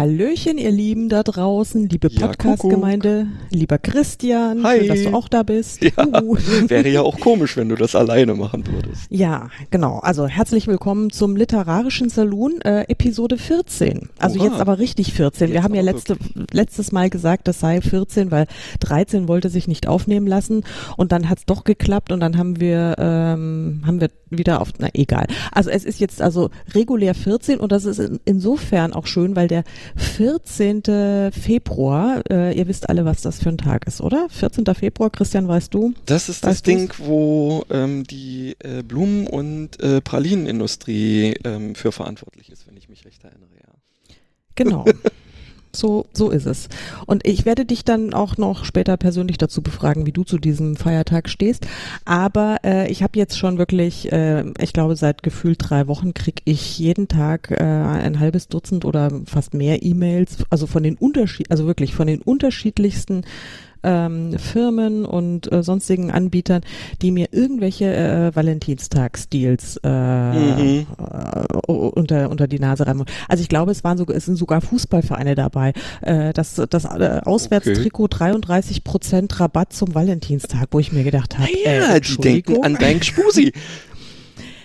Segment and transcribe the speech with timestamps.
[0.00, 4.78] Hallöchen, ihr Lieben da draußen, liebe Ja, Podcast-Gemeinde, lieber Christian, Hi.
[4.78, 5.82] schön, dass du auch da bist.
[5.84, 6.38] Ja, Uh.
[6.68, 9.02] wäre ja auch komisch, wenn du das alleine machen würdest.
[9.10, 9.98] Ja, genau.
[9.98, 14.08] Also herzlich willkommen zum Literarischen Saloon, äh, Episode 14.
[14.18, 14.48] Also Hurra.
[14.52, 15.48] jetzt aber richtig 14.
[15.48, 16.16] Wir Jetzt haben ja letzte,
[16.50, 18.46] letztes Mal gesagt, das sei 14, weil
[18.80, 20.64] 13 wollte sich nicht aufnehmen lassen
[20.96, 24.88] und dann hat's doch geklappt und dann haben wir, ähm, haben wir wieder auf, na
[24.94, 25.26] egal.
[25.52, 29.48] Also es ist jetzt also regulär 14 und das ist in, insofern auch schön, weil
[29.48, 29.64] der
[29.96, 31.30] 14.
[31.32, 34.28] Februar, äh, ihr wisst alle, was das für ein Tag ist, oder?
[34.30, 34.64] 14.
[34.74, 35.94] Februar, Christian, weißt du?
[36.06, 36.74] Das ist das Weißt du's?
[36.74, 42.88] Ding, wo ähm, die äh, Blumen- und äh, Pralinenindustrie ähm, für verantwortlich ist, wenn ich
[42.88, 44.14] mich recht erinnere, ja.
[44.54, 44.84] Genau.
[45.72, 46.68] So, so ist es.
[47.06, 50.76] Und ich werde dich dann auch noch später persönlich dazu befragen, wie du zu diesem
[50.76, 51.66] Feiertag stehst.
[52.04, 56.42] Aber äh, ich habe jetzt schon wirklich, äh, ich glaube, seit gefühlt drei Wochen krieg
[56.44, 61.50] ich jeden Tag äh, ein halbes Dutzend oder fast mehr E-Mails, also von den Unterschied,
[61.50, 63.22] also wirklich von den unterschiedlichsten
[63.82, 66.62] ähm, Firmen und äh, sonstigen Anbietern,
[67.02, 70.86] die mir irgendwelche äh, Valentinstagsdeals äh, Mhm.
[70.98, 73.04] äh, unter, unter die Nase reiben.
[73.28, 75.72] Also ich glaube, es waren sogar, es sind sogar Fußballvereine dabei.
[76.02, 81.48] Äh, das das äh, Auswärtstrikot 33 Prozent Rabatt zum Valentinstag, wo ich mir gedacht habe,
[81.64, 83.52] ja, äh, die denken an dein Spusi.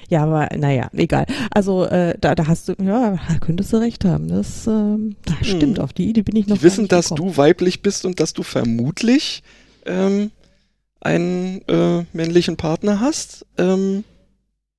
[0.09, 1.25] Ja, aber naja, egal.
[1.51, 4.27] Also äh, da, da hast du, ja, könntest du recht haben.
[4.27, 5.83] Das, ähm, das stimmt, Mhm.
[5.83, 7.31] auf die Idee bin ich noch Die wissen, dass gekommen.
[7.31, 9.41] du weiblich bist und dass du vermutlich
[9.85, 10.31] ähm,
[11.01, 13.45] einen äh, männlichen Partner hast.
[13.57, 14.03] Ähm,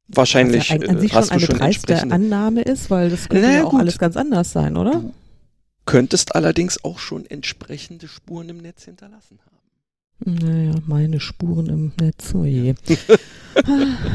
[0.09, 2.03] wahrscheinlich Was ja an, an äh, sich hast schon du eine schon dreiste.
[2.13, 3.81] Annahme ist, weil das könnte Naja, ja auch gut.
[3.81, 4.93] alles ganz anders sein, oder?
[5.01, 5.13] Du
[5.87, 10.41] könntest allerdings auch schon entsprechende Spuren im Netz hinterlassen haben.
[10.41, 12.75] Naja, meine Spuren im Netz, oh je.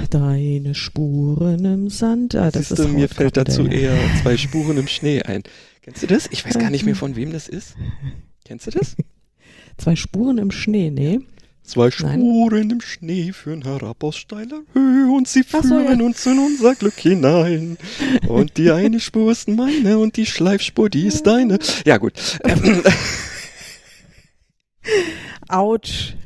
[0.09, 2.35] Deine Spuren im Sand.
[2.35, 5.43] Ah, das Siehst ist du, mir fällt dazu eher zwei Spuren im Schnee ein.
[5.81, 6.27] Kennst du das?
[6.31, 7.75] Ich weiß gar nicht mehr, von wem das ist.
[8.45, 8.95] Kennst du das?
[9.77, 11.21] Zwei Spuren im Schnee, nee.
[11.63, 12.19] Zwei Nein.
[12.19, 16.05] Spuren im Schnee führen herab aus steiler Höhe und sie Ach so, führen ja.
[16.05, 17.77] uns in unser Glück hinein.
[18.27, 21.59] Und die eine Spur ist meine und die Schleifspur, die ist deine.
[21.85, 22.13] Ja, gut.
[25.47, 26.15] Autsch.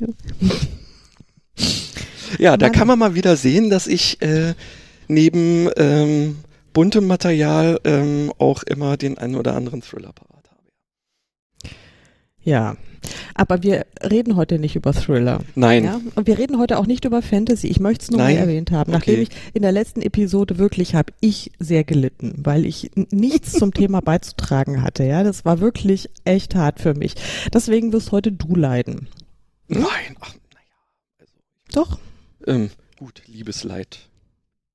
[2.38, 2.72] ja, da Mann.
[2.74, 4.54] kann man mal wieder sehen, dass ich äh,
[5.08, 6.36] neben ähm,
[6.72, 11.74] buntem Material ähm, auch immer den einen oder anderen Thriller parat habe.
[12.42, 12.76] Ja.
[13.34, 15.40] Aber wir reden heute nicht über Thriller.
[15.54, 15.84] Nein.
[15.84, 16.00] Ja?
[16.16, 17.68] Und wir reden heute auch nicht über Fantasy.
[17.68, 18.34] Ich möchte es nur Nein?
[18.36, 18.90] mal erwähnt haben.
[18.92, 19.22] Nachdem Okay.
[19.30, 24.00] ich in der letzten Episode wirklich habe ich sehr gelitten, weil ich nichts zum Thema
[24.00, 25.04] beizutragen hatte.
[25.04, 27.14] Ja, das war wirklich echt hart für mich.
[27.52, 29.08] Deswegen wirst heute du leiden.
[29.68, 29.84] Nein.
[30.20, 31.26] Ach, naja.
[31.74, 31.98] Doch?
[32.46, 34.08] Ähm, gut, Liebesleid.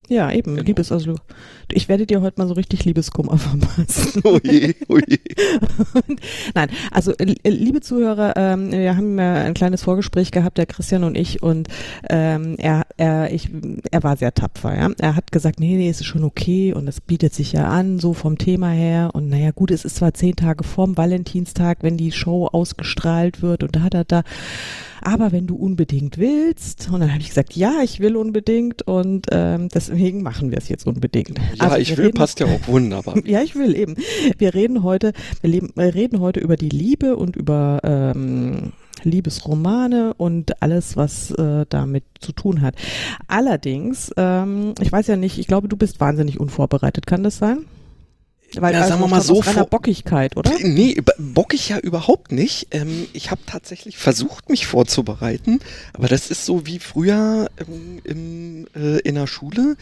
[0.08, 0.56] Ja, eben.
[0.56, 0.66] Genau.
[0.66, 1.16] Liebes, also
[1.74, 4.22] ich werde dir heute mal so richtig Liebeskummer verpassen.
[4.24, 5.18] Oh je, oh je.
[6.54, 11.04] Nein, also äh, liebe Zuhörer, ähm, wir haben ja ein kleines Vorgespräch gehabt, der Christian
[11.04, 11.68] und ich, und
[12.08, 13.50] ähm, er, er, ich,
[13.90, 14.76] er war sehr tapfer.
[14.76, 14.90] Ja?
[14.98, 17.98] Er hat gesagt, nee, nee, es ist schon okay und es bietet sich ja an,
[17.98, 19.10] so vom Thema her.
[19.12, 23.62] Und naja, gut, es ist zwar zehn Tage vorm Valentinstag, wenn die Show ausgestrahlt wird
[23.62, 24.22] und da, da, da.
[25.04, 29.26] Aber wenn du unbedingt willst, und dann habe ich gesagt, ja, ich will unbedingt und
[29.32, 31.40] ähm, deswegen machen wir es jetzt unbedingt.
[31.62, 33.16] Ja, Also ich will, reden- passt ja auch wunderbar.
[33.26, 33.96] ja, ich will eben.
[34.38, 38.72] Wir reden heute, wir, leben, wir reden heute über die Liebe und über ähm,
[39.04, 42.74] Liebesromane und alles, was äh, damit zu tun hat.
[43.28, 47.64] Allerdings, ähm, ich weiß ja nicht, ich glaube, du bist wahnsinnig unvorbereitet, kann das sein?
[48.54, 50.50] Weil, Ja, sagen wir mal so, aus reiner vor- Bockigkeit, oder?
[50.62, 52.68] Nee, bock ich ja überhaupt nicht.
[52.72, 55.60] Ähm, ich habe tatsächlich versucht, mich vorzubereiten,
[55.94, 59.76] aber das ist so wie früher ähm, im, äh, in der Schule.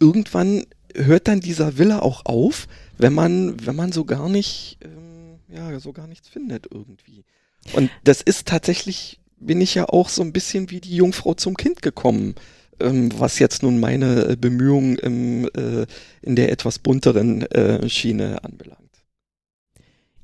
[0.00, 0.64] Irgendwann
[0.96, 2.66] hört dann dieser Wille auch auf,
[2.98, 7.24] wenn man, wenn man so gar nicht, ähm, ja, so gar nichts findet irgendwie.
[7.72, 11.56] Und das ist tatsächlich, bin ich ja auch so ein bisschen wie die Jungfrau zum
[11.56, 12.34] Kind gekommen.
[12.78, 15.86] Ähm, was jetzt nun meine äh, Bemühungen im, äh,
[16.20, 18.82] in der etwas bunteren äh, Schiene anbelangt.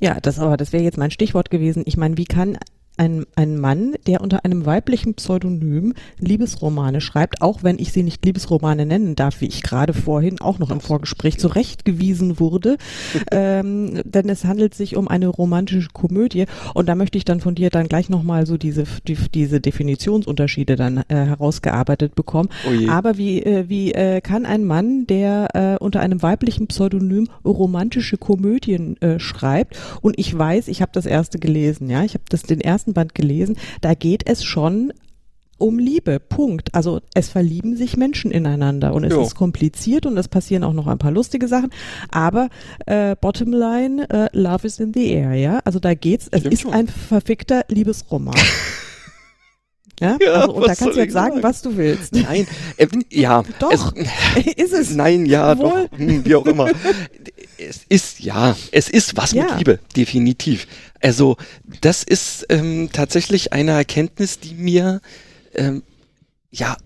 [0.01, 1.83] Ja, das aber, das wäre jetzt mein Stichwort gewesen.
[1.87, 2.59] Ich meine, wie kann
[2.97, 8.25] ein, ein Mann, der unter einem weiblichen Pseudonym Liebesromane schreibt, auch wenn ich sie nicht
[8.25, 12.77] Liebesromane nennen darf, wie ich gerade vorhin auch noch im Vorgespräch zurechtgewiesen wurde.
[13.33, 16.47] ähm, denn es handelt sich um eine romantische Komödie.
[16.75, 20.77] Und da möchte ich dann von dir dann gleich nochmal so diese, die, diese Definitionsunterschiede
[20.77, 22.51] dann äh, herausgearbeitet bekommen.
[22.67, 27.29] Oh Aber wie, äh, wie äh, kann ein Mann, der äh, unter einem weiblichen Pseudonym
[27.45, 29.77] romantische Komödien äh, schreibt?
[30.03, 33.15] Und ich weiß, ich habe das erste gelesen, ja, ich habe das den ersten Band
[33.15, 34.93] gelesen, da geht es schon
[35.59, 36.75] um Liebe, Punkt.
[36.75, 39.23] Also es verlieben sich Menschen ineinander und es Jo.
[39.23, 41.71] ist kompliziert und es passieren auch noch ein paar lustige Sachen,
[42.11, 42.49] aber
[42.87, 45.61] äh, Bottomline, äh, Love is in the air, ja.
[45.65, 46.73] Also da geht's, es Stimmt ist schon.
[46.73, 48.35] ein verfickter Liebesroman.
[50.01, 51.43] ja, Ja, also, und da kannst du jetzt sagen, sagen?
[51.45, 52.13] was du willst.
[52.13, 52.47] Nein,
[52.77, 53.45] äh, ja.
[53.61, 53.85] Doch, Es,
[54.57, 54.91] ist es.
[54.97, 55.89] nein, ja, Wohl.
[55.93, 56.71] doch, hm, wie auch immer.
[57.69, 59.45] Es ist, ja, es ist was Ja.
[59.45, 60.67] mit Liebe, definitiv.
[61.01, 61.37] Also,
[61.81, 65.01] das ist ähm, tatsächlich eine Erkenntnis, die mir,
[65.55, 65.83] ähm,
[66.51, 66.77] ja,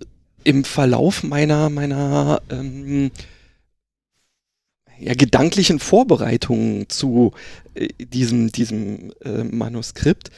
[0.45, 3.11] im Verlauf meiner, meiner, ähm,
[4.99, 7.33] ja, gedanklichen Vorbereitungen zu
[7.75, 10.31] äh, diesem, diesem äh, Manuskript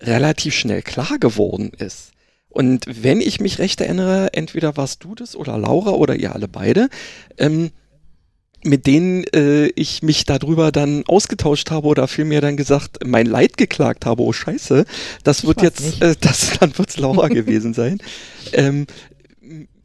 [0.00, 2.10] relativ schnell klar geworden ist.
[2.48, 6.46] Und wenn ich mich recht erinnere, entweder warst du das oder Laura oder ihr alle
[6.46, 6.88] beide,
[7.38, 7.70] ähm,
[8.64, 13.56] mit denen äh, ich mich darüber dann ausgetauscht habe oder vielmehr dann gesagt, mein Leid
[13.56, 14.86] geklagt habe, oh scheiße,
[15.22, 17.98] das Ich wird jetzt, äh, das, dann wird's Laura gewesen sein.
[18.52, 18.86] Ähm,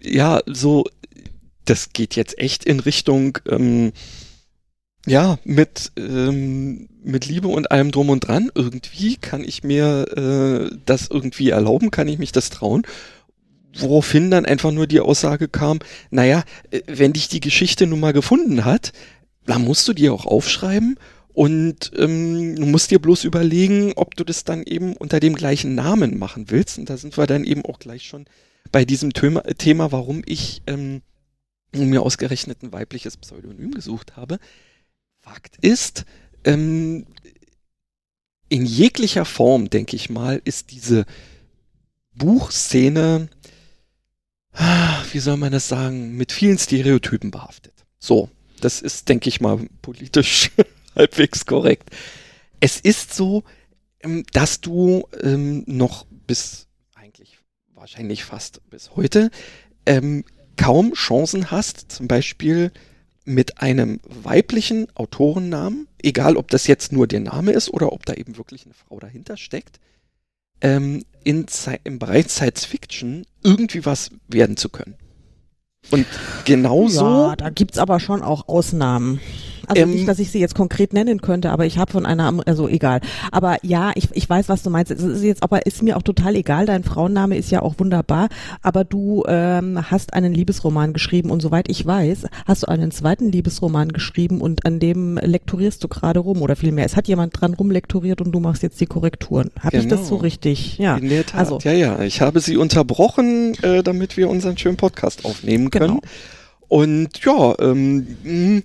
[0.01, 0.85] ja, so,
[1.65, 3.91] das geht jetzt echt in Richtung, ähm,
[5.05, 8.49] ja, mit, ähm, mit Liebe und allem drum und dran.
[8.53, 12.83] Irgendwie kann ich mir äh, das irgendwie erlauben, kann ich mich das trauen.
[13.77, 15.79] Woraufhin dann einfach nur die Aussage kam,
[16.09, 18.93] naja, äh, wenn dich die Geschichte nun mal gefunden hat,
[19.45, 20.97] dann musst du die auch aufschreiben
[21.33, 25.75] und ähm, du musst dir bloß überlegen, ob du das dann eben unter dem gleichen
[25.75, 26.77] Namen machen willst.
[26.77, 28.25] Und da sind wir dann eben auch gleich schon
[28.71, 31.01] bei diesem Thema, warum ich ähm,
[31.71, 34.39] mir ausgerechnet ein weibliches Pseudonym gesucht habe.
[35.21, 36.05] Fakt ist,
[36.43, 37.05] ähm,
[38.49, 41.05] in jeglicher Form, denke ich mal, ist diese
[42.15, 43.29] Buchszene,
[45.11, 47.73] wie soll man das sagen, mit vielen Stereotypen behaftet.
[47.99, 48.29] So,
[48.61, 50.51] das ist, denke ich mal, politisch
[50.95, 51.89] halbwegs korrekt.
[52.59, 53.43] Es ist so,
[54.01, 57.37] ähm, dass du ähm, noch bis eigentlich
[57.73, 59.31] wahrscheinlich fast bis heute
[59.85, 60.23] ähm,
[60.57, 62.71] kaum Chancen hast, zum Beispiel
[63.25, 68.13] mit einem weiblichen Autorennamen, egal ob das jetzt nur der Name ist oder ob da
[68.13, 69.79] eben wirklich eine Frau dahinter steckt,
[70.61, 71.45] ähm, in,
[71.83, 74.95] im Bereich Science Fiction irgendwie was werden zu können.
[75.91, 76.05] Und
[76.45, 77.05] genauso.
[77.05, 79.19] Ja, da gibt's aber schon auch Ausnahmen.
[79.69, 82.33] Also Ähm, nicht, dass ich sie jetzt konkret nennen könnte, aber ich habe von einer,
[82.45, 83.01] also egal.
[83.31, 84.91] Aber ja, ich, ich weiß, was du meinst.
[84.91, 86.65] Es ist jetzt aber ist mir auch total egal.
[86.65, 88.29] Dein Frauenname ist ja auch wunderbar.
[88.61, 93.31] Aber du ähm, hast einen Liebesroman geschrieben und soweit ich weiß, hast du einen zweiten
[93.31, 96.85] Liebesroman geschrieben und an dem lektorierst du gerade rum oder vielmehr.
[96.85, 99.51] Es hat jemand dran rumlektoriert und du machst jetzt die Korrekturen.
[99.61, 100.09] Habe ich das Genau.
[100.09, 100.77] so richtig?
[100.79, 100.97] Ja.
[100.97, 102.01] In der Tat, Also ja, ja.
[102.01, 105.87] Ich habe sie unterbrochen, äh, damit wir unseren schönen Podcast aufnehmen können.
[105.87, 106.01] Genau.
[106.67, 108.61] Und ja, ähm,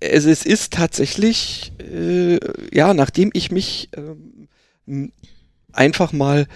[0.00, 2.38] es, es ist tatsächlich, äh,
[2.72, 5.12] ja, nachdem ich mich ähm,
[5.72, 6.46] einfach mal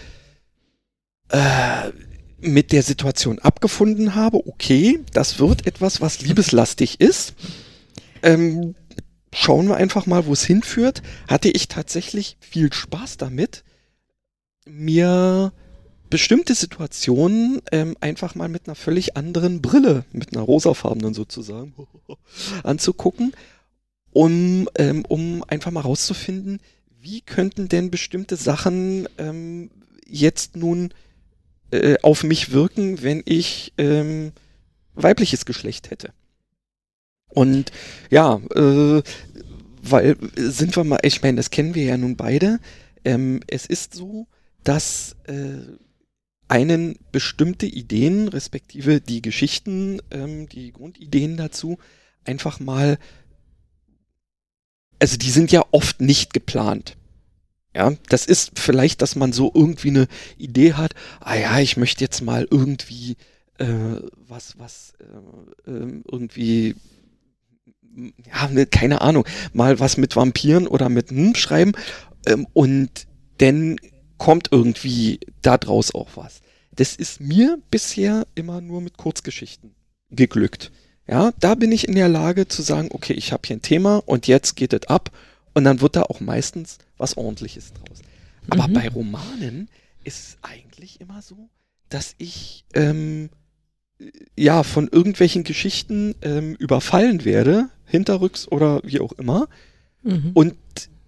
[1.28, 1.90] äh,
[2.40, 7.34] mit der Situation abgefunden habe, okay, das wird etwas, was liebeslastig ist.
[8.22, 8.74] Ähm,
[9.32, 11.02] schauen wir einfach mal, wo es hinführt.
[11.28, 13.64] Hatte ich tatsächlich viel Spaß damit,
[14.66, 15.52] mir
[16.10, 21.74] bestimmte Situationen ähm, einfach mal mit einer völlig anderen Brille, mit einer rosafarbenen sozusagen,
[22.64, 23.32] anzugucken,
[24.12, 26.60] um, ähm, um einfach mal rauszufinden,
[27.00, 29.70] wie könnten denn bestimmte Sachen ähm,
[30.06, 30.92] jetzt nun
[31.70, 34.32] äh, auf mich wirken, wenn ich ähm,
[34.94, 36.12] weibliches Geschlecht hätte.
[37.28, 37.70] Und
[38.10, 39.02] ja, äh,
[39.82, 42.58] weil sind wir mal, ich meine, das kennen wir ja nun beide.
[43.04, 44.26] Ähm, es ist so,
[44.64, 45.60] dass äh,
[46.50, 51.78] einen bestimmte Ideen, respektive die Geschichten, ähm, die Grundideen dazu,
[52.24, 52.98] einfach mal,
[54.98, 56.96] also die sind ja oft nicht geplant.
[57.72, 62.02] Ja, das ist vielleicht, dass man so irgendwie eine Idee hat, ah ja, ich möchte
[62.02, 63.16] jetzt mal irgendwie
[63.58, 66.74] äh, was, was äh, ähm, irgendwie,
[68.26, 71.72] ja, ne, keine Ahnung, mal was mit Vampiren oder mit hm schreiben
[72.26, 73.06] ähm, und
[73.38, 73.76] dann
[74.20, 76.42] kommt irgendwie da draus auch was.
[76.72, 79.74] Das ist mir bisher immer nur mit Kurzgeschichten
[80.10, 80.70] geglückt.
[81.08, 83.96] Ja, da bin ich in der Lage zu sagen, okay, ich habe hier ein Thema
[83.96, 85.10] und jetzt geht es ab
[85.54, 88.02] und dann wird da auch meistens was ordentliches draus.
[88.50, 88.74] Aber mhm.
[88.74, 89.70] bei Romanen
[90.04, 91.48] ist es eigentlich immer so,
[91.88, 93.30] dass ich ähm,
[94.36, 99.48] ja von irgendwelchen Geschichten ähm, überfallen werde, hinterrücks oder wie auch immer,
[100.02, 100.32] mhm.
[100.34, 100.56] und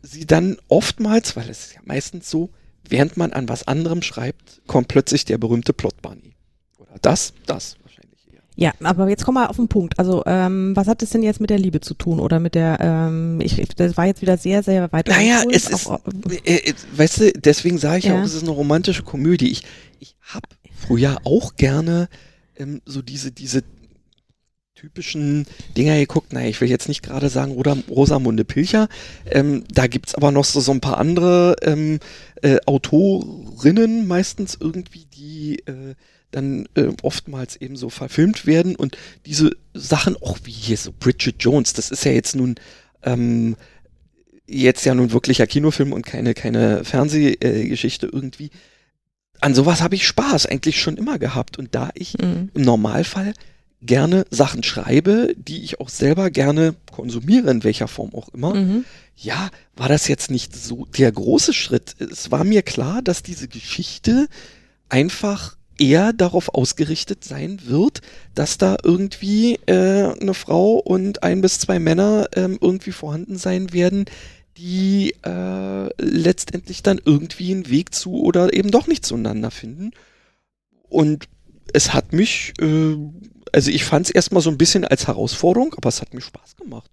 [0.00, 2.50] sie dann oftmals, weil es ist ja meistens so,
[2.89, 6.35] während man an was anderem schreibt, kommt plötzlich der berühmte Plot Bunny.
[6.79, 8.43] Oder das, das wahrscheinlich eher.
[8.55, 9.99] Ja, aber jetzt komm mal auf den Punkt.
[9.99, 12.79] Also, ähm, was hat es denn jetzt mit der Liebe zu tun oder mit der,
[12.81, 15.09] ähm, ich, das war jetzt wieder sehr, sehr weit.
[15.09, 16.01] Naja, es ist, auch,
[16.45, 18.19] äh, äh, weißt du, deswegen sage ich ja.
[18.19, 19.51] auch, es ist eine romantische Komödie.
[19.51, 19.62] Ich,
[20.01, 20.49] ich habe
[20.87, 22.09] früher auch gerne
[22.57, 23.62] ähm, so diese, diese
[24.83, 25.47] typischen
[25.77, 26.33] Dinger geguckt.
[26.33, 28.89] Naja, ich will jetzt nicht gerade sagen Rosa, Rosamunde Pilcher.
[29.31, 32.01] Ähm, da gibt's aber noch so, so ein paar andere ähm,
[32.43, 35.95] äh, Autorinnen meistens irgendwie, die äh,
[36.33, 41.37] dann äh, oftmals eben so verfilmt werden und diese Sachen, auch wie hier so Bridget
[41.39, 42.57] Jones, das ist ja jetzt nun
[43.05, 43.55] ähm,
[44.49, 48.51] jetzt ja nun wirklicher Kinofilm und keine, keine Fernsehgeschichte irgendwie.
[49.41, 51.59] An sowas habe ich Spaß eigentlich schon immer gehabt.
[51.59, 52.51] Und da ich mhm.
[52.55, 53.35] im Normalfall
[53.83, 58.55] gerne Sachen schreibe, die ich auch selber gerne konsumiere, in welcher Form auch immer.
[58.55, 58.85] Mhm.
[59.17, 61.97] Ja, war das jetzt nicht so der große Schritt.
[61.99, 64.29] Es war mir klar, dass diese Geschichte
[64.89, 68.01] einfach eher darauf ausgerichtet sein wird,
[68.35, 73.73] dass da irgendwie äh, eine Frau und ein bis zwei Männer ähm, irgendwie vorhanden sein
[73.73, 74.05] werden,
[74.57, 79.93] die äh, letztendlich dann irgendwie einen Weg zu oder eben doch nicht zueinander finden.
[80.89, 81.27] Und
[81.73, 82.97] es hat mich äh,
[83.53, 86.57] also ich fand es erstmal so ein bisschen als Herausforderung, aber es hat mir Spaß
[86.57, 86.91] gemacht.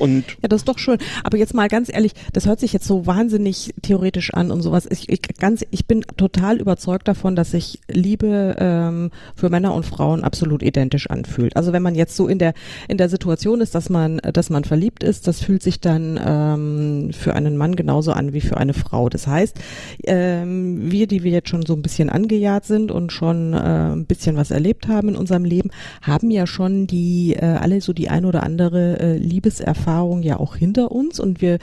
[0.00, 0.98] Und ja, das ist doch schön.
[1.24, 4.86] Aber jetzt mal ganz ehrlich, das hört sich jetzt so wahnsinnig theoretisch an und sowas.
[4.90, 9.86] Ich, ich, ganz, ich bin total überzeugt davon, dass sich Liebe ähm, für Männer und
[9.86, 11.56] Frauen absolut identisch anfühlt.
[11.56, 12.54] Also wenn man jetzt so in der
[12.88, 17.12] in der Situation ist, dass man dass man verliebt ist, das fühlt sich dann ähm,
[17.12, 19.08] für einen Mann genauso an wie für eine Frau.
[19.08, 19.58] Das heißt,
[20.04, 23.56] ähm, wir, die wir jetzt schon so ein bisschen angejahrt sind und schon äh,
[23.92, 25.70] ein bisschen was erlebt haben in unserem Leben,
[26.02, 30.38] haben ja schon die äh, alle so die ein oder andere äh, Liebeserfahrung Erfahrung ja
[30.38, 31.58] auch hinter uns und wir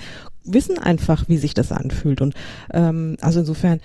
[0.45, 2.21] wissen einfach, wie sich das anfühlt.
[2.21, 2.35] Und
[2.71, 3.79] ähm, also insofern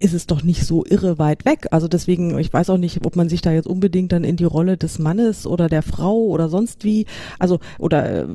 [0.00, 1.66] ist es doch nicht so irre weit weg.
[1.72, 4.44] Also deswegen, ich weiß auch nicht, ob man sich da jetzt unbedingt dann in die
[4.44, 7.06] Rolle des Mannes oder der Frau oder sonst wie,
[7.40, 8.26] also oder äh,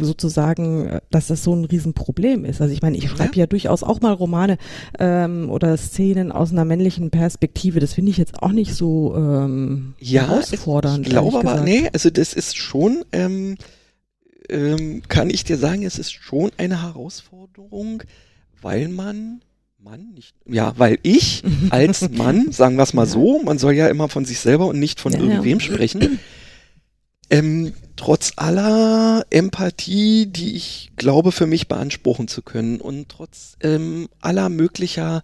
[0.00, 2.60] sozusagen, dass das so ein Riesenproblem ist.
[2.60, 3.42] Also ich meine, ich schreibe ja.
[3.42, 4.58] ja durchaus auch mal Romane
[4.98, 7.78] ähm, oder Szenen aus einer männlichen Perspektive.
[7.78, 11.06] Das finde ich jetzt auch nicht so ähm, ja, herausfordernd.
[11.06, 13.56] Ich glaube aber, nee, also das ist schon ähm,
[14.52, 18.02] ähm, kann ich dir sagen, es ist schon eine Herausforderung,
[18.60, 19.42] weil man
[19.78, 23.88] Mann nicht, ja, weil ich als Mann, sagen wir es mal so, man soll ja
[23.88, 25.64] immer von sich selber und nicht von ja, irgendwem ja.
[25.64, 26.20] sprechen,
[27.30, 34.08] ähm, trotz aller Empathie, die ich glaube für mich beanspruchen zu können und trotz ähm,
[34.20, 35.22] aller möglicher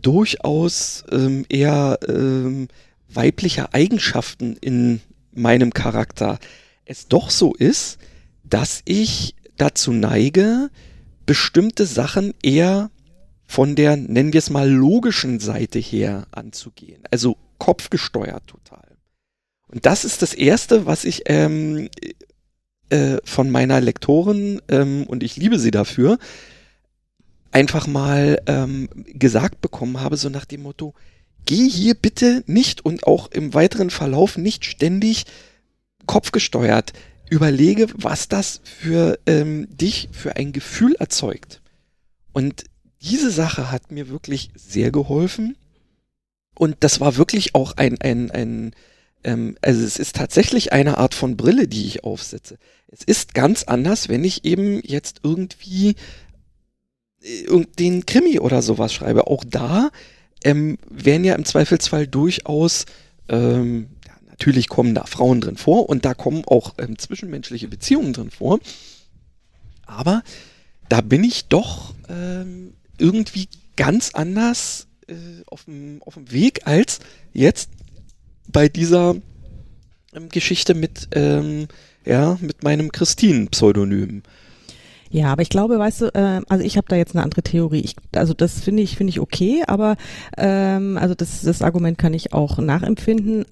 [0.00, 2.68] durchaus ähm, eher ähm,
[3.08, 5.00] weiblicher Eigenschaften in
[5.32, 6.38] meinem Charakter,
[6.84, 7.98] es doch so ist,
[8.50, 10.70] dass ich dazu neige,
[11.26, 12.90] bestimmte Sachen eher
[13.46, 17.02] von der, nennen wir es mal, logischen Seite her anzugehen.
[17.10, 18.86] Also kopfgesteuert total.
[19.68, 21.88] Und das ist das Erste, was ich ähm,
[22.90, 26.18] äh, von meiner Lektorin, ähm, und ich liebe sie dafür,
[27.52, 30.94] einfach mal ähm, gesagt bekommen habe, so nach dem Motto,
[31.46, 35.24] geh hier bitte nicht und auch im weiteren Verlauf nicht ständig
[36.06, 36.92] kopfgesteuert
[37.30, 41.62] überlege, was das für ähm, dich für ein Gefühl erzeugt.
[42.32, 42.64] Und
[43.00, 45.56] diese Sache hat mir wirklich sehr geholfen.
[46.54, 48.72] Und das war wirklich auch ein, ein, ein
[49.24, 52.58] ähm, also es ist tatsächlich eine Art von Brille, die ich aufsetze.
[52.88, 55.94] Es ist ganz anders, wenn ich eben jetzt irgendwie
[57.22, 59.28] äh, den Krimi oder sowas schreibe.
[59.28, 59.90] Auch da
[60.44, 62.86] ähm, werden ja im Zweifelsfall durchaus
[63.28, 63.88] ähm,
[64.40, 68.58] Natürlich kommen da Frauen drin vor und da kommen auch ähm, zwischenmenschliche Beziehungen drin vor.
[69.84, 70.22] Aber
[70.88, 76.00] da bin ich doch ähm, irgendwie ganz anders äh, auf dem
[76.32, 77.00] Weg als
[77.34, 77.68] jetzt
[78.48, 79.16] bei dieser
[80.14, 81.68] ähm, Geschichte mit, ähm,
[82.06, 84.22] ja, mit meinem Christinen-Pseudonym.
[85.10, 87.80] Ja, aber ich glaube, weißt du, äh, also ich habe da jetzt eine andere Theorie.
[87.80, 89.96] Ich, also das finde ich finde ich okay, aber
[90.38, 93.44] ähm, also das das Argument kann ich auch nachempfinden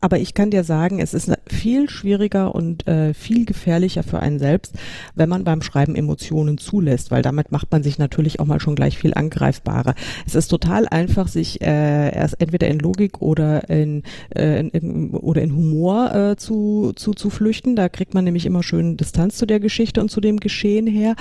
[0.00, 4.38] aber ich kann dir sagen, es ist viel schwieriger und äh, viel gefährlicher für einen
[4.38, 4.74] selbst,
[5.14, 8.76] wenn man beim Schreiben Emotionen zulässt, weil damit macht man sich natürlich auch mal schon
[8.76, 9.94] gleich viel angreifbarer.
[10.24, 15.10] Es ist total einfach, sich äh, erst entweder in Logik oder in, äh, in, in
[15.10, 17.74] oder in Humor äh, zu, zu, zu flüchten.
[17.74, 21.16] Da kriegt man nämlich immer schön Distanz zu der Geschichte und zu dem Geschehen her.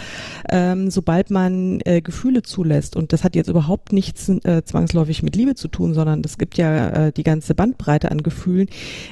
[0.50, 5.36] Ähm, sobald man äh, Gefühle zulässt, und das hat jetzt überhaupt nichts äh, zwangsläufig mit
[5.36, 8.67] Liebe zu tun, sondern es gibt ja äh, die ganze Bandbreite an Gefühlen,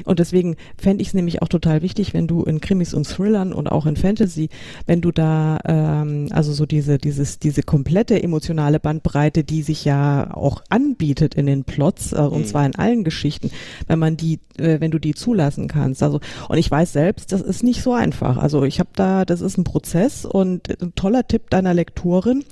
[0.06, 3.54] und deswegen fände ich es nämlich auch total wichtig, wenn du in Krimis und Thrillern
[3.54, 4.50] und auch in Fantasy,
[4.86, 10.34] wenn du da ähm, also so diese dieses diese komplette emotionale Bandbreite, die sich ja
[10.34, 12.46] auch anbietet in den Plots äh, und mhm.
[12.46, 13.52] zwar in allen Geschichten,
[13.88, 16.04] wenn man die, äh, wenn du die zulassen kannst.
[16.04, 16.20] Also
[16.50, 18.38] und ich weiß selbst, das ist nicht so einfach.
[18.38, 22.44] Also ich habe da, das ist ein Prozess und ein toller Tipp deiner Lektorin.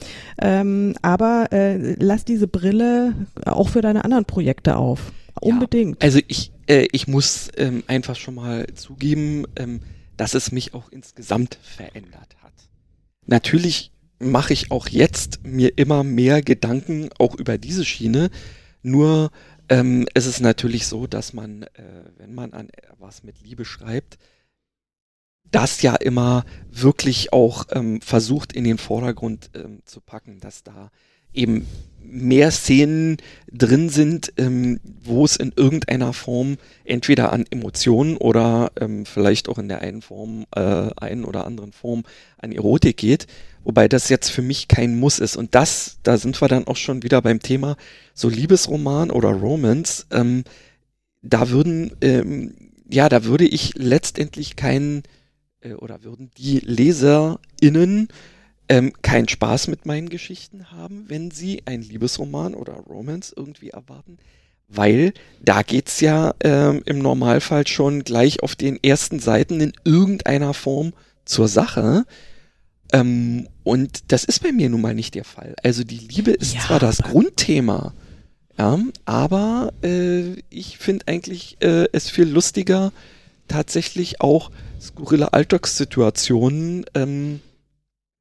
[0.41, 3.13] Ähm, aber äh, lass diese Brille
[3.45, 5.11] auch für deine anderen Projekte auf.
[5.41, 6.01] Unbedingt.
[6.01, 9.81] Ja, also ich, äh, ich muss ähm, einfach schon mal zugeben, ähm,
[10.17, 12.53] dass es mich auch insgesamt verändert hat.
[13.25, 18.29] Natürlich mache ich auch jetzt mir immer mehr Gedanken auch über diese Schiene.
[18.81, 19.31] Nur
[19.69, 24.17] ähm, es ist natürlich so, dass man, äh, wenn man an was mit Liebe schreibt,
[25.51, 30.89] das ja immer wirklich auch ähm, versucht in den Vordergrund ähm, zu packen, dass da
[31.33, 31.65] eben
[32.13, 33.17] mehr Szenen
[33.51, 39.57] drin sind, ähm, wo es in irgendeiner Form entweder an Emotionen oder ähm, vielleicht auch
[39.57, 42.03] in der einen Form, äh, einen oder anderen Form
[42.37, 43.27] an Erotik geht.
[43.63, 45.35] Wobei das jetzt für mich kein Muss ist.
[45.35, 47.77] Und das, da sind wir dann auch schon wieder beim Thema
[48.13, 50.05] so Liebesroman oder Romance.
[50.11, 50.43] Ähm,
[51.23, 52.53] da würden, ähm,
[52.89, 55.03] ja, da würde ich letztendlich keinen,
[55.61, 58.09] äh, oder würden die LeserInnen
[58.69, 64.17] ähm, keinen Spaß mit meinen Geschichten haben, wenn sie ein Liebesroman oder Romance irgendwie erwarten,
[64.67, 70.53] weil da geht's ja ähm, im Normalfall schon gleich auf den ersten Seiten in irgendeiner
[70.53, 70.93] Form
[71.25, 72.05] zur Sache.
[72.91, 75.55] Ähm, und das ist bei mir nun mal nicht der Fall.
[75.63, 77.93] Also die Liebe ist ja, zwar das Grundthema,
[78.57, 82.91] ja, aber äh, ich finde eigentlich äh, es viel lustiger,
[83.47, 87.41] tatsächlich auch skurrile Alltagssituationen ähm,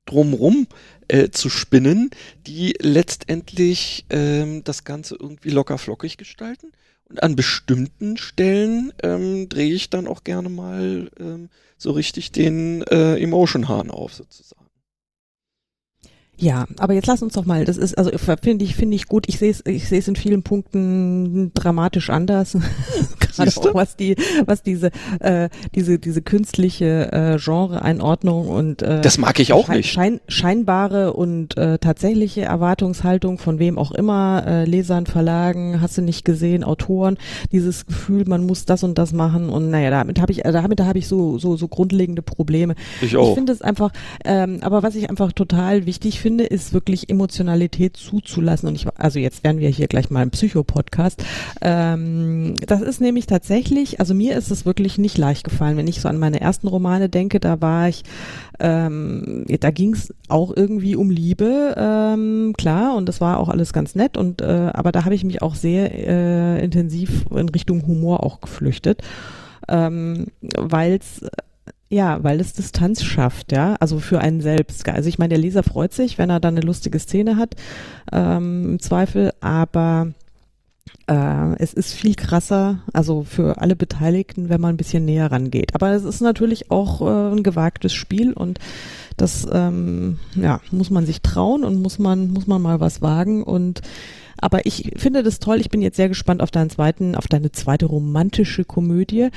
[0.06, 0.66] drumrum
[1.09, 2.11] äh, zu spinnen,
[2.47, 6.73] die letztendlich ähm, das Ganze irgendwie locker flockig gestalten.
[7.09, 12.82] Und an bestimmten Stellen ähm, drehe ich dann auch gerne mal ähm, so richtig den
[12.82, 14.62] äh, Emotion-Hahn auf, sozusagen.
[16.38, 19.28] Ja, aber jetzt lass uns doch mal, das ist, also finde ich, finde ich gut.
[19.28, 22.56] Ich sehe es, ich sehe es in vielen Punkten dramatisch anders.
[23.36, 29.18] Gerade auch was die, was diese, äh, diese, diese künstliche äh, Genre-Einordnung und äh, Das
[29.18, 29.92] mag ich auch schein, nicht.
[29.92, 36.02] Schein, scheinbare und äh, tatsächliche Erwartungshaltung von wem auch immer, äh, Lesern, Verlagen, hast du
[36.02, 37.18] nicht gesehen, Autoren,
[37.52, 40.87] dieses Gefühl, man muss das und das machen und naja, damit habe ich, damit da
[40.87, 42.74] habe ich so, so, so grundlegende Probleme.
[43.00, 43.28] Ich auch.
[43.28, 43.92] Ich finde es einfach,
[44.24, 48.68] ähm, aber was ich einfach total wichtig finde, finde, ist wirklich Emotionalität zuzulassen.
[48.68, 51.22] Und ich, also jetzt werden wir hier gleich mal ein Psycho-Podcast.
[51.61, 55.76] Ähm, das ist nämlich tatsächlich, also mir ist es wirklich nicht leicht gefallen.
[55.76, 58.02] Wenn ich so an meine ersten Romane denke, da war ich,
[58.61, 63.72] ähm, da ging es auch irgendwie um Liebe, ähm, klar, und das war auch alles
[63.72, 64.16] ganz nett.
[64.16, 68.40] Und äh, aber da habe ich mich auch sehr äh, intensiv in Richtung Humor auch
[68.40, 69.02] geflüchtet.
[69.68, 70.26] Ähm,
[70.58, 71.22] weil es
[71.92, 74.88] ja, weil es Distanz schafft, ja, also für einen selbst.
[74.88, 77.54] Also ich meine, der Leser freut sich, wenn er dann eine lustige Szene hat,
[78.11, 80.14] ähm, im Zweifel, aber
[81.06, 85.74] äh, es ist viel krasser, also für alle Beteiligten, wenn man ein bisschen näher rangeht.
[85.74, 88.58] Aber es ist natürlich auch äh, ein gewagtes Spiel und
[89.16, 93.42] das ähm, ja, muss man sich trauen und muss man, muss man mal was wagen
[93.42, 93.82] und
[94.42, 95.60] aber ich finde das toll.
[95.60, 99.28] Ich bin jetzt sehr gespannt auf deinen zweiten, auf deine zweite romantische Komödie.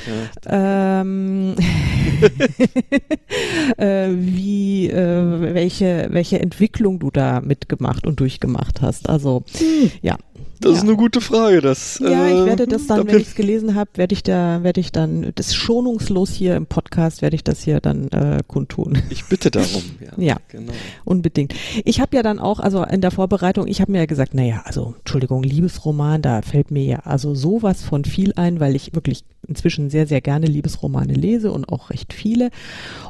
[0.47, 1.01] Ja.
[1.01, 1.53] Ähm,
[3.77, 9.07] äh, wie, äh, welche, welche Entwicklung du da mitgemacht und durchgemacht hast.
[9.07, 9.91] Also, hm.
[10.01, 10.17] ja.
[10.59, 10.77] Das ja.
[10.77, 11.61] ist eine gute Frage.
[11.61, 14.79] Das, ja, ich werde das dann, wenn ich es gelesen habe, werde ich da, werde
[14.79, 19.01] ich dann, das schonungslos hier im Podcast, werde ich das hier dann äh, kundtun.
[19.09, 19.83] Ich bitte darum.
[20.05, 20.73] Ja, ja genau.
[21.03, 21.53] unbedingt.
[21.83, 24.61] Ich habe ja dann auch, also in der Vorbereitung, ich habe mir ja gesagt, naja,
[24.65, 29.23] also Entschuldigung, Liebesroman, da fällt mir ja also sowas von viel ein, weil ich wirklich
[29.47, 32.49] inzwischen sehr, sehr gerne Liebesromane lese und auch recht viele.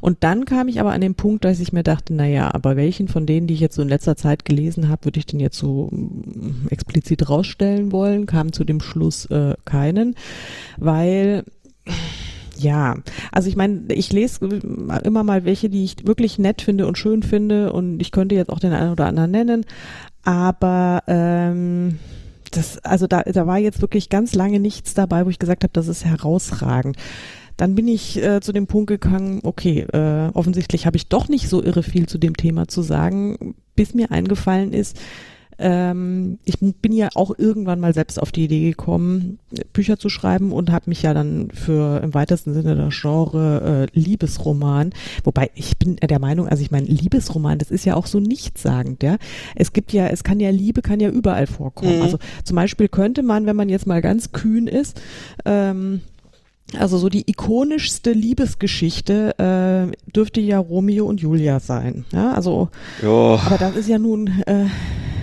[0.01, 3.07] Und dann kam ich aber an den Punkt, dass ich mir dachte, naja, aber welchen
[3.07, 5.57] von denen, die ich jetzt so in letzter Zeit gelesen habe, würde ich denn jetzt
[5.57, 8.25] so mm, explizit rausstellen wollen?
[8.25, 10.15] Kam zu dem Schluss äh, keinen,
[10.77, 11.43] weil
[12.57, 12.95] ja,
[13.31, 14.45] also ich meine, ich lese
[15.03, 18.49] immer mal welche, die ich wirklich nett finde und schön finde und ich könnte jetzt
[18.49, 19.65] auch den einen oder anderen nennen,
[20.23, 21.99] aber ähm,
[22.51, 25.73] das, also da, da war jetzt wirklich ganz lange nichts dabei, wo ich gesagt habe,
[25.73, 26.97] das ist herausragend.
[27.57, 31.47] Dann bin ich äh, zu dem Punkt gegangen, okay, äh, offensichtlich habe ich doch nicht
[31.47, 34.99] so irre viel zu dem Thema zu sagen, bis mir eingefallen ist,
[35.57, 39.39] ähm, ich bin ja auch irgendwann mal selbst auf die Idee gekommen,
[39.73, 43.99] Bücher zu schreiben und habe mich ja dann für im weitesten Sinne das Genre äh,
[43.99, 44.91] Liebesroman,
[45.23, 49.03] wobei ich bin der Meinung, also ich meine Liebesroman, das ist ja auch so nichtssagend,
[49.03, 49.17] ja.
[49.55, 51.97] Es gibt ja, es kann ja Liebe kann ja überall vorkommen.
[51.97, 52.03] Mhm.
[52.03, 55.01] Also zum Beispiel könnte man, wenn man jetzt mal ganz kühn ist,
[55.45, 56.01] ähm,
[56.79, 62.05] also so die ikonischste Liebesgeschichte äh, dürfte ja Romeo und Julia sein.
[62.11, 62.69] Ja, also,
[63.01, 63.39] jo.
[63.45, 64.65] aber das ist ja nun äh,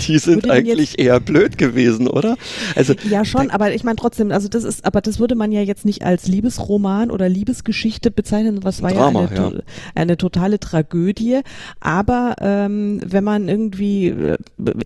[0.06, 2.36] die sind eigentlich eher blöd gewesen, oder?
[2.74, 5.60] Also ja schon, aber ich meine trotzdem, also das ist, aber das würde man ja
[5.60, 8.60] jetzt nicht als Liebesroman oder Liebesgeschichte bezeichnen.
[8.62, 9.62] Was war Drama, ja, eine, ja.
[9.94, 11.40] eine totale Tragödie.
[11.80, 14.36] Aber ähm, wenn man irgendwie äh,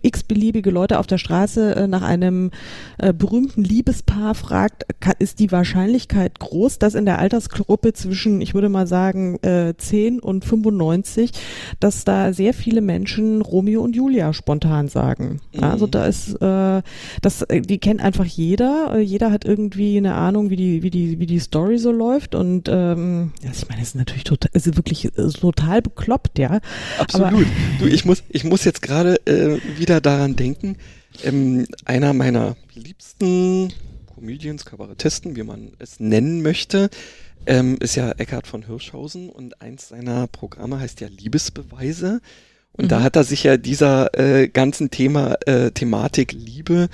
[0.01, 2.51] x-beliebige Leute auf der Straße äh, nach einem
[2.97, 8.53] äh, berühmten Liebespaar fragt, kann, ist die Wahrscheinlichkeit groß, dass in der Altersgruppe zwischen, ich
[8.53, 11.31] würde mal sagen, äh, 10 und 95,
[11.79, 15.39] dass da sehr viele Menschen Romeo und Julia spontan sagen sagen.
[15.53, 15.63] Mhm.
[15.63, 16.81] Also da ist äh,
[17.21, 18.95] das, äh, die kennt einfach jeder.
[18.95, 22.35] Äh, jeder hat irgendwie eine Ahnung, wie die, wie die, wie die Story so läuft.
[22.35, 26.39] Und ähm, also ich meine, es ist natürlich total, es ist wirklich äh, total bekloppt,
[26.39, 26.59] ja.
[26.97, 27.27] Absolut.
[27.27, 27.43] Aber,
[27.79, 30.77] du, ich muss, ich muss jetzt gerade äh, wieder daran denken.
[31.23, 33.73] Ähm, einer meiner liebsten
[34.13, 36.89] Comedians, Kabarettisten, wie man es nennen möchte,
[37.45, 42.19] ähm, ist ja Eckhard von Hirschhausen und eins seiner Programme heißt ja Liebesbeweise.
[42.77, 42.89] Und mhm.
[42.89, 46.89] da hat er sich ja dieser äh, ganzen Thema, äh, Thematik Liebe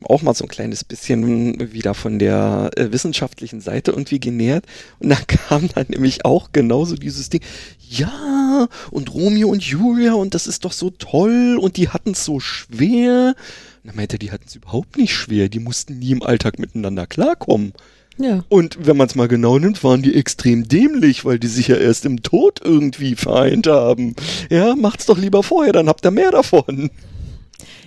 [0.00, 4.64] eben auch mal so ein kleines bisschen wieder von der äh, wissenschaftlichen Seite irgendwie genährt.
[4.98, 7.42] Und da kam dann nämlich auch genauso dieses Ding,
[7.88, 12.24] ja, und Romeo und Julia, und das ist doch so toll, und die hatten es
[12.24, 13.34] so schwer.
[13.82, 16.58] Und dann meinte er, die hatten es überhaupt nicht schwer, die mussten nie im Alltag
[16.58, 17.72] miteinander klarkommen.
[18.18, 18.44] Ja.
[18.48, 21.76] Und wenn man es mal genau nimmt, waren die extrem dämlich, weil die sich ja
[21.76, 24.14] erst im Tod irgendwie vereint haben.
[24.50, 26.90] Ja, macht's doch lieber vorher, dann habt ihr mehr davon.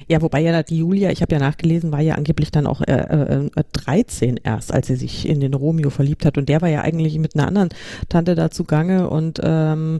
[0.07, 2.93] Ja, wobei ja die Julia, ich habe ja nachgelesen, war ja angeblich dann auch äh,
[2.93, 6.37] äh, 13 erst, als sie sich in den Romeo verliebt hat.
[6.37, 7.69] Und der war ja eigentlich mit einer anderen
[8.09, 9.09] Tante da zugange.
[9.09, 9.99] Und ähm,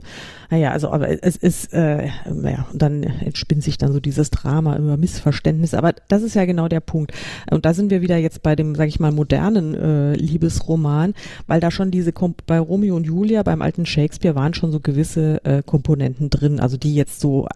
[0.50, 4.76] naja, also aber es ist, äh, naja, und dann entspinnt sich dann so dieses Drama
[4.76, 5.74] über Missverständnis.
[5.74, 7.12] Aber das ist ja genau der Punkt.
[7.50, 11.14] Und da sind wir wieder jetzt bei dem, sag ich mal, modernen äh, Liebesroman,
[11.46, 14.80] weil da schon diese Kom bei Romeo und Julia, beim alten Shakespeare waren schon so
[14.80, 17.48] gewisse äh, Komponenten drin, also die jetzt so,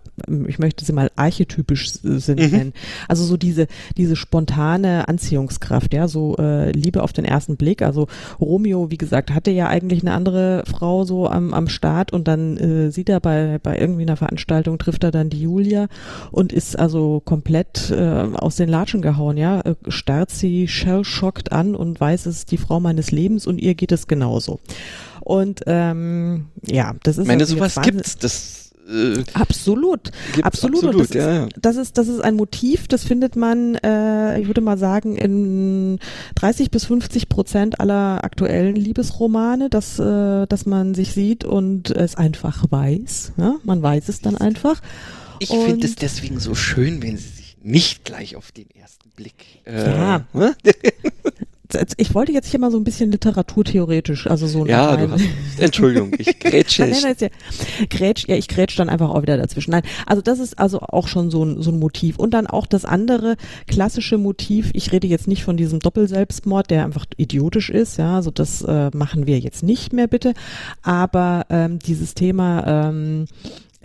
[0.47, 2.51] ich möchte sie mal archetypisch sind mhm.
[2.51, 2.73] nennen.
[3.09, 7.83] Also so diese, diese spontane Anziehungskraft, ja, so äh, Liebe auf den ersten Blick.
[7.83, 8.07] Also
[8.41, 12.57] Romeo, wie gesagt, hatte ja eigentlich eine andere Frau so am, am Start und dann
[12.57, 15.89] äh, sieht er bei, bei irgendwie einer Veranstaltung, trifft er dann die Julia
[16.31, 21.75] und ist also komplett äh, aus den Latschen gehauen, ja, äh, starrt sie shell-schockt an
[21.75, 24.61] und weiß, es ist die Frau meines Lebens und ihr geht es genauso.
[25.21, 27.23] Und ähm, ja, das ist.
[27.23, 30.11] Ich meine, also sowas gibt's, das äh, absolut,
[30.43, 30.85] absolut.
[30.85, 34.47] absolut das, ja, ist, das, ist, das ist ein Motiv, das findet man, äh, ich
[34.47, 35.99] würde mal sagen, in
[36.37, 42.15] 30 bis 50 Prozent aller aktuellen Liebesromane, dass, äh, dass man sich sieht und es
[42.15, 43.33] einfach weiß.
[43.37, 43.57] Ja?
[43.63, 44.81] Man weiß es dann einfach.
[45.39, 49.63] Ich finde es deswegen so schön, wenn sie sich nicht gleich auf den ersten Blick.
[49.67, 50.27] Äh, ja.
[51.99, 54.65] Ich wollte jetzt hier mal so ein bisschen literaturtheoretisch, also so.
[54.67, 55.25] Ja, du hast,
[55.59, 56.87] Entschuldigung, ich grätsche.
[56.87, 57.29] nein, nein, ja,
[57.91, 59.73] grätsch, ja, ich grätsch dann einfach auch wieder dazwischen.
[59.73, 62.19] Nein, also das ist also auch schon so ein, so ein Motiv.
[62.19, 66.85] Und dann auch das andere klassische Motiv, ich rede jetzt nicht von diesem Doppelselbstmord, der
[66.85, 70.33] einfach idiotisch ist, ja, also das äh, machen wir jetzt nicht mehr bitte,
[70.83, 73.27] aber ähm, dieses Thema, ähm,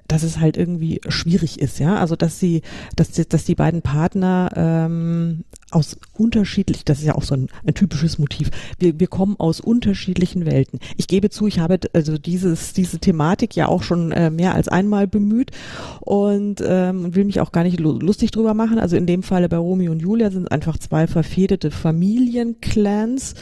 [0.07, 1.95] dass es halt irgendwie schwierig ist, ja.
[1.97, 2.61] Also dass sie,
[2.95, 7.73] dass, dass die beiden Partner ähm, aus unterschiedlich, das ist ja auch so ein, ein
[7.73, 8.49] typisches Motiv.
[8.79, 10.79] Wir, wir kommen aus unterschiedlichen Welten.
[10.97, 14.67] Ich gebe zu, ich habe also dieses, diese Thematik ja auch schon äh, mehr als
[14.67, 15.51] einmal bemüht
[15.99, 18.79] und ähm, will mich auch gar nicht lustig drüber machen.
[18.79, 23.35] Also in dem Falle bei Romeo und Julia sind einfach zwei verfehdete Familienclans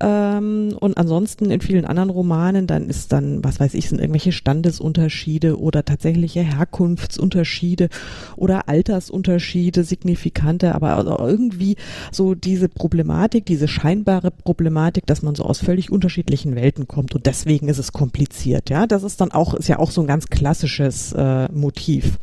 [0.00, 4.32] ähm, und ansonsten in vielen anderen Romanen, dann ist dann, was weiß ich, sind irgendwelche
[4.32, 7.88] Standesunterschiede oder tatsächliche Herkunftsunterschiede
[8.36, 11.76] oder Altersunterschiede, signifikante, aber also irgendwie
[12.12, 17.26] so diese Problematik, diese scheinbare Problematik, dass man so aus völlig unterschiedlichen Welten kommt und
[17.26, 18.70] deswegen ist es kompliziert.
[18.70, 22.18] Ja, das ist dann auch, ist ja auch so ein ganz klassisches äh, Motiv.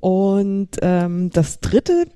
[0.00, 2.06] Und ähm, das dritte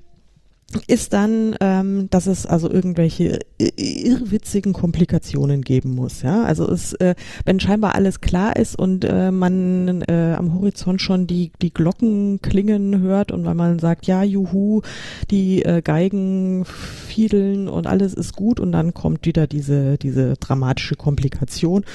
[0.87, 6.21] ist dann, ähm, dass es also irgendwelche irrwitzigen Komplikationen geben muss.
[6.21, 7.15] Ja, also es, äh,
[7.47, 12.43] wenn scheinbar alles klar ist und äh, man äh, am Horizont schon die die Glocken
[12.43, 14.83] klingen hört und weil man sagt, ja, juhu,
[15.31, 20.97] die äh, Geigen fiedeln und alles ist gut und dann kommt wieder diese diese dramatische
[20.97, 21.87] Komplikation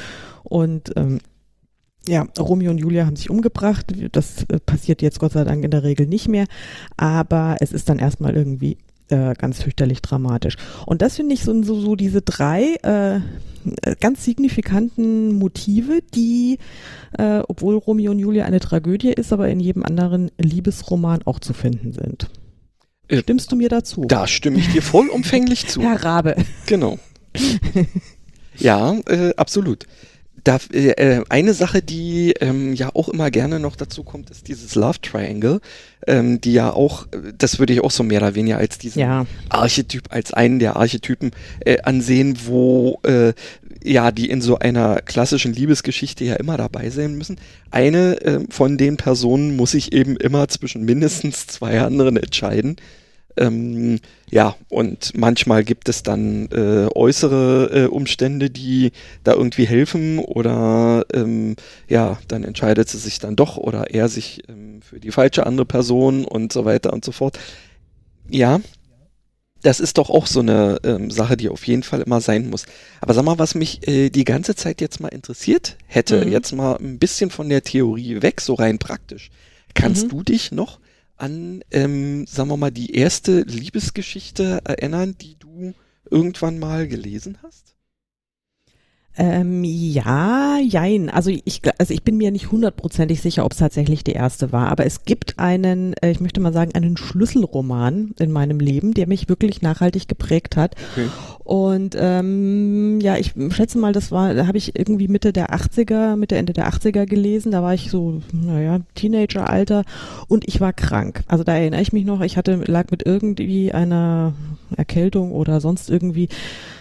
[0.44, 1.20] und ähm,
[2.08, 3.94] ja, Romeo und Julia haben sich umgebracht.
[4.12, 6.46] Das äh, passiert jetzt Gott sei Dank in der Regel nicht mehr.
[6.98, 8.78] Aber es ist dann erstmal irgendwie
[9.10, 10.56] äh, ganz fürchterlich dramatisch.
[10.86, 13.20] Und das finde ich so, so, so diese drei äh,
[14.00, 16.60] ganz signifikanten Motive, die,
[17.18, 21.54] äh, obwohl Romeo und Julia eine Tragödie ist, aber in jedem anderen Liebesroman auch zu
[21.54, 22.30] finden sind.
[23.08, 24.06] Äh, Stimmst du mir dazu?
[24.08, 25.82] Da stimme ich dir vollumfänglich zu.
[25.82, 26.36] Herr Rabe.
[26.66, 27.00] Genau.
[28.58, 29.86] ja, äh, absolut.
[30.44, 34.76] Da, äh, eine Sache, die ähm, ja auch immer gerne noch dazu kommt, ist dieses
[34.76, 35.62] Love Triangle,
[36.06, 39.26] ähm, die ja auch, das würde ich auch so mehr oder weniger als diesen ja.
[39.50, 43.34] Archetyp, als einen der Archetypen äh, ansehen, wo äh,
[43.84, 47.38] ja, die in so einer klassischen Liebesgeschichte ja immer dabei sein müssen.
[47.72, 52.78] Eine äh, von den Personen muss sich eben immer zwischen mindestens zwei anderen entscheiden.
[53.38, 58.92] Ähm, ja, und manchmal gibt es dann äh, äußere äh, Umstände, die
[59.24, 61.56] da irgendwie helfen oder ähm,
[61.88, 65.66] ja, dann entscheidet sie sich dann doch oder er sich ähm, für die falsche andere
[65.66, 67.40] Person und so weiter und so fort.
[68.30, 68.60] Ja,
[69.64, 72.66] das ist doch auch so eine ähm, Sache, die auf jeden Fall immer sein muss.
[73.02, 76.32] Aber sag mal, was mich äh, die ganze Zeit jetzt mal interessiert hätte, mhm.
[76.32, 79.32] jetzt mal ein bisschen von der Theorie weg, so rein praktisch.
[79.74, 80.10] Kannst mhm.
[80.10, 80.80] du dich noch
[81.18, 85.74] an, ähm, sagen wir mal, die erste Liebesgeschichte erinnern, die du
[86.10, 87.73] irgendwann mal gelesen hast?
[89.16, 91.10] Ähm, ja, jein.
[91.10, 94.70] Also ich, also ich bin mir nicht hundertprozentig sicher, ob es tatsächlich die erste war,
[94.70, 99.08] aber es gibt einen, äh, ich möchte mal sagen, einen Schlüsselroman in meinem Leben, der
[99.08, 100.76] mich wirklich nachhaltig geprägt hat.
[100.94, 101.08] Okay.
[101.44, 106.16] Und ähm, ja, ich schätze mal, das war, da habe ich irgendwie Mitte der 80er,
[106.16, 107.52] Mitte Ende der 80er gelesen.
[107.52, 109.84] Da war ich so, naja, Teenageralter
[110.28, 111.24] und ich war krank.
[111.28, 114.34] Also da erinnere ich mich noch, ich hatte, lag mit irgendwie einer
[114.76, 116.30] Erkältung oder sonst irgendwie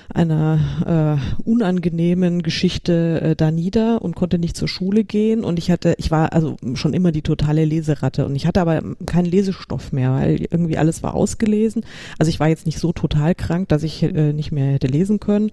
[0.09, 5.45] einer äh, unangenehmen Geschichte äh, da nieder und konnte nicht zur Schule gehen.
[5.45, 8.27] Und ich hatte, ich war also schon immer die totale Leseratte.
[8.27, 11.85] Und ich hatte aber keinen Lesestoff mehr, weil irgendwie alles war ausgelesen.
[12.19, 15.21] Also ich war jetzt nicht so total krank, dass ich äh, nicht mehr hätte lesen
[15.21, 15.51] können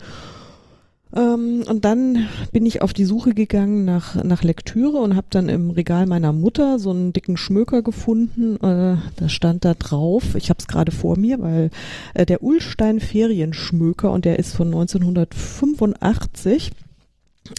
[1.15, 5.49] ähm, und dann bin ich auf die Suche gegangen nach, nach Lektüre und habe dann
[5.49, 8.57] im Regal meiner Mutter so einen dicken Schmöker gefunden.
[8.57, 11.71] Äh, da stand da drauf, ich habe es gerade vor mir, weil
[12.13, 16.71] äh, der Ullstein Ferienschmöker und der ist von 1985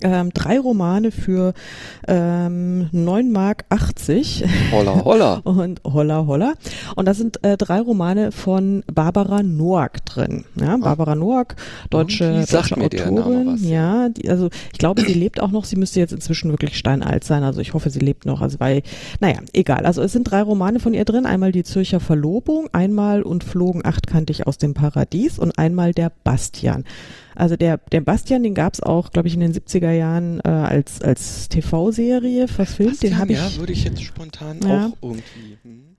[0.03, 1.53] ähm, drei Romane für
[2.07, 4.45] ähm, 9 Mark 80.
[4.73, 5.35] Holla, holla.
[5.45, 6.55] Und holla, holla.
[6.97, 10.45] Und da sind äh, drei Romane von Barbara Noack drin.
[10.55, 11.57] Ja, Barbara Noack,
[11.90, 13.57] deutsche, deutsche Autorin.
[13.62, 15.64] Ja, die, also ich glaube, sie lebt auch noch.
[15.64, 17.43] Sie müsste jetzt inzwischen wirklich steinalt sein.
[17.43, 18.40] Also ich hoffe, sie lebt noch.
[18.40, 18.83] Also weil,
[19.21, 19.87] naja, egal.
[19.87, 21.27] Also es sind drei Romane von ihr drin.
[21.27, 26.85] Einmal die Zürcher Verlobung, einmal und flogen achtkantig aus dem Paradies und einmal der Bastian.
[27.35, 30.49] Also der, der Bastian, den gab es auch, glaube ich, in den 70er Jahren äh,
[30.49, 32.93] als, als TV-Serie verfilmt.
[32.93, 33.38] Bastian, den habe ich.
[33.38, 35.59] Ja, würde ich jetzt spontan ja, auch irgendwie.
[35.62, 35.89] Hm.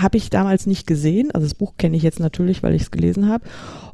[0.00, 1.30] Habe ich damals nicht gesehen.
[1.32, 3.44] Also das Buch kenne ich jetzt natürlich, weil ich es gelesen habe.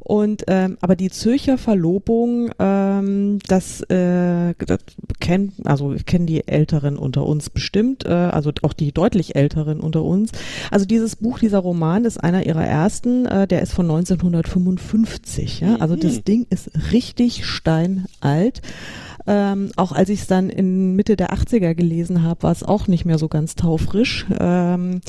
[0.07, 4.79] Und ähm, aber die Zürcher Verlobung, ähm, das, äh, das
[5.19, 10.03] kennen, also kennen die Älteren unter uns bestimmt, äh, also auch die deutlich Älteren unter
[10.03, 10.31] uns.
[10.71, 15.59] Also dieses Buch, dieser Roman ist einer ihrer ersten, äh, der ist von 1955.
[15.59, 15.75] Ja?
[15.77, 16.23] Also das mhm.
[16.23, 18.61] Ding ist richtig steinalt.
[19.27, 22.87] Ähm, auch als ich es dann in Mitte der 80er gelesen habe, war es auch
[22.87, 24.25] nicht mehr so ganz taufrisch.
[24.39, 25.01] Ähm,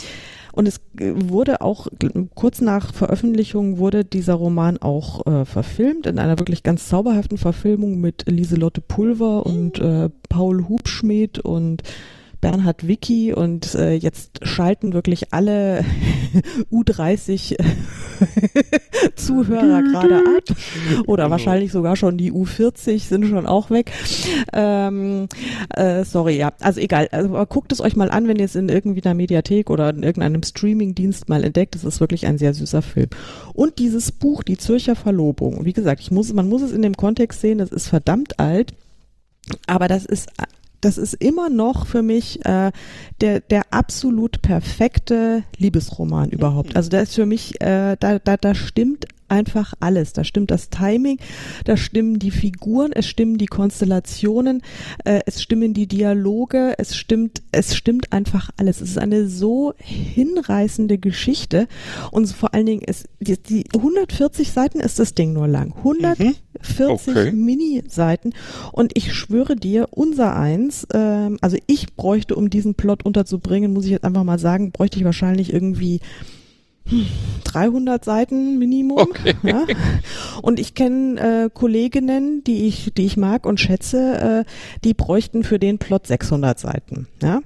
[0.58, 1.86] und es wurde auch
[2.34, 8.00] kurz nach Veröffentlichung wurde dieser Roman auch äh, verfilmt in einer wirklich ganz zauberhaften Verfilmung
[8.00, 11.84] mit Lieselotte Pulver und äh, Paul Hubschmidt und
[12.40, 15.84] Bernhard Wicki und äh, jetzt schalten wirklich alle
[16.72, 17.56] U30
[19.16, 20.56] Zuhörer gerade ab
[21.06, 23.92] oder wahrscheinlich sogar schon die U40 sind schon auch weg.
[24.52, 25.28] Ähm,
[25.70, 27.08] äh, sorry, ja, also egal.
[27.12, 30.02] Also guckt es euch mal an, wenn ihr es in irgendwie einer Mediathek oder in
[30.02, 31.74] irgendeinem Streamingdienst mal entdeckt.
[31.74, 33.08] Das ist wirklich ein sehr süßer Film.
[33.54, 35.64] Und dieses Buch, die Zürcher Verlobung.
[35.64, 37.58] Wie gesagt, ich muss, man muss es in dem Kontext sehen.
[37.58, 38.74] Das ist verdammt alt.
[39.66, 40.28] Aber das ist
[40.80, 42.70] das ist immer noch für mich äh,
[43.20, 46.70] der, der absolut perfekte Liebesroman überhaupt.
[46.70, 46.76] Mhm.
[46.76, 50.12] Also da ist für mich, äh, da, da, da stimmt einfach alles.
[50.12, 51.18] Da stimmt das Timing,
[51.64, 54.62] da stimmen die Figuren, es stimmen die Konstellationen,
[55.04, 58.80] äh, es stimmen die Dialoge, es stimmt, es stimmt einfach alles.
[58.80, 61.68] Es ist eine so hinreißende Geschichte
[62.10, 65.74] und vor allen Dingen ist die, die 140 Seiten ist das Ding nur lang.
[65.78, 66.36] 140
[66.78, 66.88] mhm.
[66.88, 67.32] okay.
[67.32, 68.32] Mini-Seiten
[68.72, 73.84] und ich schwöre dir, unser eins, ähm, also ich bräuchte, um diesen Plot unterzubringen, muss
[73.84, 76.00] ich jetzt einfach mal sagen, bräuchte ich wahrscheinlich irgendwie
[77.44, 78.98] 300 Seiten Minimum.
[78.98, 79.34] Okay.
[79.42, 79.64] Ja.
[80.42, 84.50] Und ich kenne äh, Kolleginnen, die ich, die ich mag und schätze, äh,
[84.84, 87.06] die bräuchten für den Plot 600 Seiten.
[87.22, 87.40] Ja.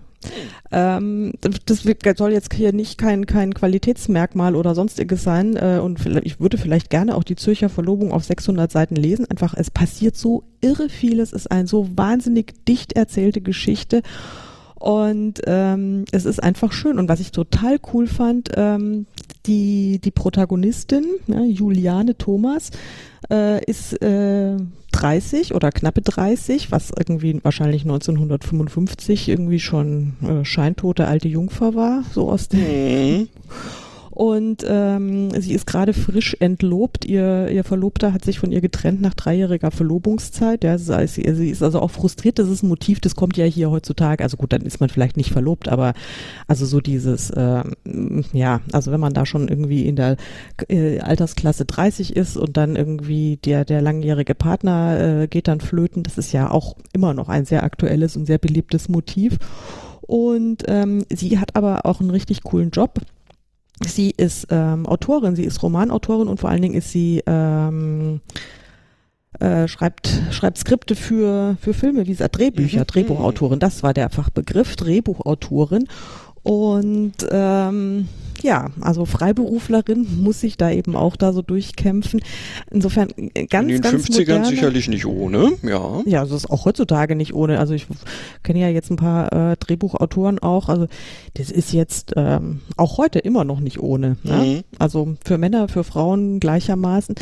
[0.71, 1.83] Ähm, das
[2.17, 5.57] soll jetzt hier nicht kein, kein Qualitätsmerkmal oder sonstiges sein.
[5.57, 9.27] Äh, und ich würde vielleicht gerne auch die Zürcher Verlobung auf 600 Seiten lesen.
[9.31, 11.33] Einfach, es passiert so irre vieles.
[11.33, 14.03] Es ist eine so wahnsinnig dicht erzählte Geschichte.
[14.83, 16.99] Und ähm, es ist einfach schön.
[16.99, 19.07] Und was ich total cool fand, ähm,
[19.47, 22.71] die, die Protagonistin, ja, Juliane Thomas,
[23.31, 24.57] äh, ist äh,
[24.92, 32.05] 30 oder knappe 30, was irgendwie wahrscheinlich 1955 irgendwie schon äh, scheintote alte Jungfer war,
[32.12, 32.61] so aus dem.
[32.61, 33.29] Mhm.
[34.12, 37.07] Und ähm, sie ist gerade frisch entlobt.
[37.07, 40.64] Ihr, ihr Verlobter hat sich von ihr getrennt nach dreijähriger Verlobungszeit.
[40.64, 42.38] Ja, sie, sie ist also auch frustriert.
[42.38, 44.22] Das ist ein Motiv, das kommt ja hier heutzutage.
[44.22, 45.94] Also gut, dann ist man vielleicht nicht verlobt, aber
[46.46, 47.62] also so dieses, äh,
[48.35, 50.18] ja, also wenn man da schon irgendwie in der
[50.68, 56.03] äh, Altersklasse 30 ist und dann irgendwie der, der langjährige Partner äh, geht dann flöten,
[56.03, 59.38] das ist ja auch immer noch ein sehr aktuelles und sehr beliebtes Motiv.
[60.03, 63.01] Und ähm, sie hat aber auch einen richtig coolen Job
[63.81, 68.21] Sie ist ähm, Autorin, sie ist Romanautorin und vor allen Dingen ist sie ähm,
[69.41, 72.87] äh, schreibt, schreibt Skripte für, für Filme, wie gesagt, Drehbücher, mhm.
[72.87, 75.89] Drehbuchautorin, das war der Fachbegriff, Drehbuchautorin.
[76.43, 78.09] Und ähm,
[78.43, 82.21] ja, also Freiberuflerin muss sich da eben auch da so durchkämpfen.
[82.71, 86.03] Insofern äh, ganz, In den ganz 50ern moderne, sicherlich nicht ohne, ja.
[86.07, 87.59] Ja, also ist auch heutzutage nicht ohne.
[87.59, 87.87] Also ich
[88.43, 90.69] kenne ja jetzt ein paar äh, Drehbuchautoren auch.
[90.69, 90.87] Also
[91.35, 94.17] das ist jetzt ähm, auch heute immer noch nicht ohne.
[94.23, 94.33] Ne?
[94.33, 94.61] Mhm.
[94.79, 97.15] Also für Männer, für Frauen gleichermaßen.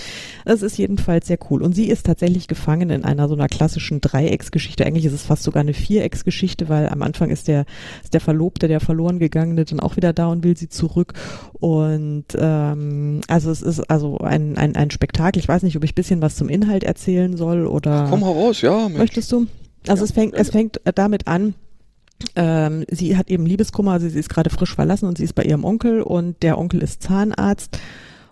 [0.45, 1.63] Das ist jedenfalls sehr cool.
[1.63, 4.87] Und sie ist tatsächlich gefangen in einer so einer klassischen Dreiecksgeschichte.
[4.87, 7.67] Eigentlich ist es fast sogar eine Vierecksgeschichte, weil am Anfang ist der,
[8.03, 11.53] ist der Verlobte, der verloren gegangene dann auch wieder da und will sie zurück zurück.
[11.61, 15.41] Und ähm, also es ist also ein, ein, ein Spektakel.
[15.41, 18.05] Ich weiß nicht, ob ich bisschen was zum Inhalt erzählen soll oder.
[18.05, 18.89] Ach, komm heraus, ja.
[18.89, 18.99] Mensch.
[18.99, 19.47] Möchtest du?
[19.87, 21.55] Also ja, es fängt, es fängt damit an.
[22.37, 25.43] Ähm, sie hat eben Liebeskummer, also sie ist gerade frisch verlassen und sie ist bei
[25.43, 27.79] ihrem Onkel und der Onkel ist Zahnarzt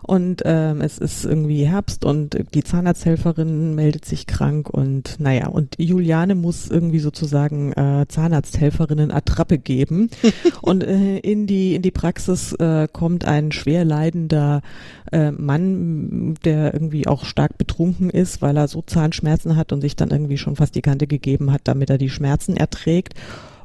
[0.09, 5.75] und ähm, es ist irgendwie Herbst und die Zahnarzthelferin meldet sich krank und naja, und
[5.77, 10.09] Juliane muss irgendwie sozusagen äh, Zahnarzthelferinnen Attrappe geben.
[10.63, 14.63] und äh, in die, in die Praxis äh, kommt ein schwer leidender
[15.11, 19.95] äh, Mann, der irgendwie auch stark betrunken ist, weil er so Zahnschmerzen hat und sich
[19.95, 23.13] dann irgendwie schon fast die Kante gegeben hat, damit er die Schmerzen erträgt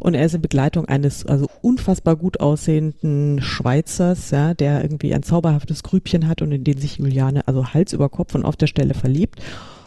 [0.05, 5.23] und er ist in Begleitung eines also unfassbar gut aussehenden Schweizers, ja, der irgendwie ein
[5.23, 8.67] zauberhaftes Grübchen hat und in den sich Juliane also Hals über Kopf und auf der
[8.67, 9.41] Stelle verliebt.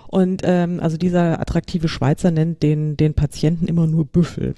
[0.07, 4.55] Und ähm, also dieser attraktive Schweizer nennt den, den Patienten immer nur Büffel.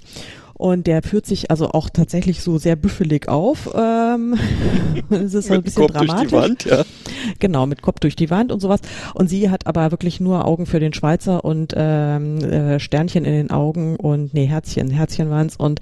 [0.54, 3.70] Und der führt sich also auch tatsächlich so sehr büffelig auf.
[3.76, 4.36] Ähm,
[5.10, 6.32] es ist ein bisschen dramatisch.
[6.32, 6.86] Wand, ja.
[7.40, 8.82] Genau, mit Kopf durch die Wand und sowas.
[9.14, 13.34] Und sie hat aber wirklich nur Augen für den Schweizer und ähm, äh, Sternchen in
[13.34, 15.56] den Augen und nee, Herzchen, Herzchen waren's.
[15.56, 15.80] Und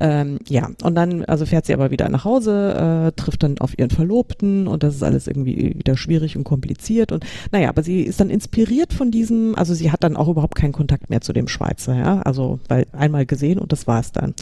[0.00, 3.78] ähm, ja, und dann also fährt sie aber wieder nach Hause, äh, trifft dann auf
[3.78, 7.12] ihren Verlobten und das ist alles irgendwie wieder schwierig und kompliziert.
[7.12, 10.54] Und naja, aber sie ist dann inspiriert von diesem, also sie hat dann auch überhaupt
[10.54, 12.22] keinen Kontakt mehr zu dem Schweizer, ja.
[12.22, 14.34] Also weil einmal gesehen und das war's dann.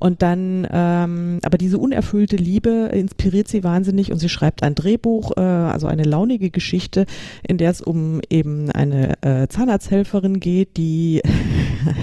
[0.00, 5.36] Und dann, ähm, aber diese unerfüllte Liebe inspiriert sie wahnsinnig und sie schreibt ein Drehbuch,
[5.36, 7.04] äh, also eine launige Geschichte,
[7.46, 11.20] in der es um eben eine äh, Zahnarzthelferin geht, die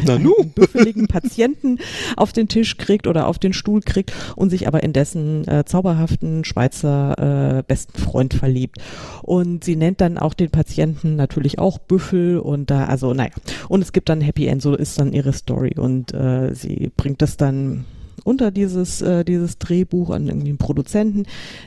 [0.07, 1.79] einen büffeligen Patienten
[2.15, 5.65] auf den Tisch kriegt oder auf den Stuhl kriegt und sich aber in dessen äh,
[5.65, 8.77] zauberhaften Schweizer äh, besten Freund verliebt.
[9.23, 13.31] Und sie nennt dann auch den Patienten natürlich auch Büffel und da, also naja.
[13.69, 17.21] Und es gibt dann Happy End, so ist dann ihre Story und äh, sie bringt
[17.21, 17.85] das dann
[18.27, 21.23] unter dieses, äh, dieses Drehbuch an irgendwie einen Produzenten,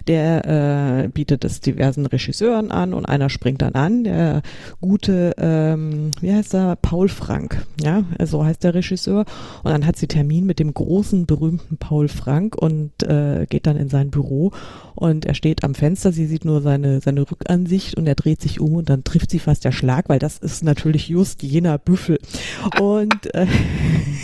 [0.06, 4.42] der äh, bietet es diversen Regisseuren an und einer springt dann an, der
[4.80, 9.24] gute, ähm, wie heißt er, Paul Frank, ja, so heißt der Regisseur.
[9.64, 13.78] Und dann hat sie Termin mit dem großen, berühmten Paul Frank und äh, geht dann
[13.78, 14.52] in sein Büro
[14.94, 18.60] und er steht am Fenster, sie sieht nur seine, seine Rückansicht und er dreht sich
[18.60, 22.18] um und dann trifft sie fast der Schlag, weil das ist natürlich just jener Büffel.
[22.80, 23.46] Und äh,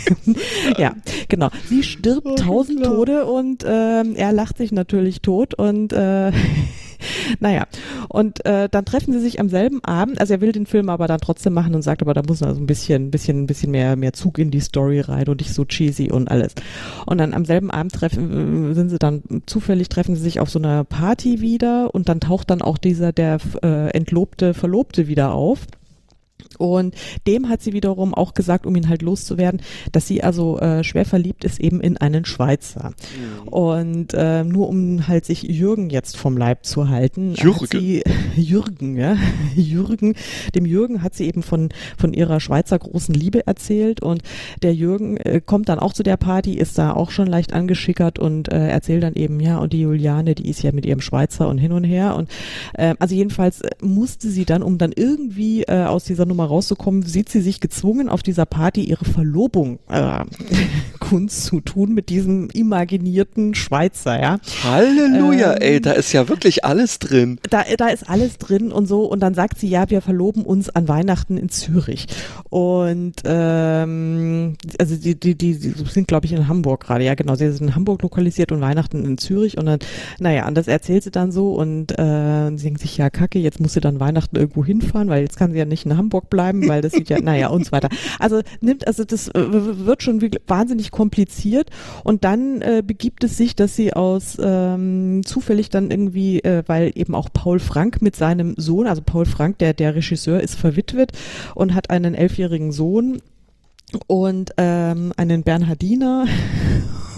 [0.77, 0.93] ja,
[1.27, 6.31] genau, sie stirbt tausend Tode und ähm, er lacht sich natürlich tot und äh,
[7.39, 7.65] naja,
[8.09, 10.19] und äh, dann treffen sie sich am selben Abend.
[10.19, 12.59] Also er will den Film aber dann trotzdem machen und sagt, aber da muss also
[12.59, 15.65] ein bisschen, bisschen, ein bisschen mehr, mehr Zug in die Story rein und nicht so
[15.65, 16.53] cheesy und alles.
[17.05, 20.59] Und dann am selben Abend treffen, sind sie dann zufällig treffen sie sich auf so
[20.59, 25.67] einer Party wieder und dann taucht dann auch dieser der äh, entlobte Verlobte wieder auf.
[26.57, 30.83] Und dem hat sie wiederum auch gesagt, um ihn halt loszuwerden, dass sie also äh,
[30.83, 32.91] schwer verliebt ist eben in einen Schweizer.
[32.91, 33.47] Mhm.
[33.47, 37.59] Und äh, nur um halt sich Jürgen jetzt vom Leib zu halten, Jürgen.
[37.61, 38.03] hat sie
[38.35, 39.17] Jürgen, ja,
[39.55, 40.15] Jürgen,
[40.55, 44.21] dem Jürgen hat sie eben von von ihrer Schweizer großen Liebe erzählt und
[44.61, 48.19] der Jürgen äh, kommt dann auch zu der Party, ist da auch schon leicht angeschickert
[48.19, 51.47] und äh, erzählt dann eben ja und die Juliane, die ist ja mit ihrem Schweizer
[51.47, 52.29] und hin und her und
[52.73, 57.29] äh, also jedenfalls musste sie dann, um dann irgendwie äh, aus dieser Nummer rauszukommen, sieht
[57.29, 60.23] sie sich gezwungen, auf dieser Party ihre Verlobung äh,
[60.99, 64.39] Kunst zu tun mit diesem imaginierten Schweizer, ja.
[64.63, 67.39] Halleluja, ähm, ey, da ist ja wirklich alles drin.
[67.49, 69.05] Da, da ist alles drin und so.
[69.05, 72.07] Und dann sagt sie, ja, wir verloben uns an Weihnachten in Zürich.
[72.49, 77.35] Und ähm, also die, die, die, die sind, glaube ich, in Hamburg gerade, ja genau,
[77.35, 79.57] sie sind in Hamburg lokalisiert und Weihnachten in Zürich.
[79.57, 79.79] Und dann,
[80.19, 81.53] naja, und das erzählt sie dann so.
[81.53, 85.21] Und äh, sie denkt sich, ja, kacke, jetzt muss sie dann Weihnachten irgendwo hinfahren, weil
[85.21, 87.71] jetzt kann sie ja nicht in Hamburg bleiben, weil das sieht ja, naja, und so
[87.71, 87.89] weiter.
[88.19, 91.69] Also nimmt, also das äh, wird schon wahnsinnig kompliziert
[92.03, 96.91] und dann äh, begibt es sich, dass sie aus ähm, zufällig dann irgendwie, äh, weil
[96.95, 101.11] eben auch Paul Frank mit seinem Sohn, also Paul Frank, der, der Regisseur, ist verwitwet
[101.55, 103.21] und hat einen elfjährigen Sohn
[104.07, 106.25] und ähm, einen Bernhardiner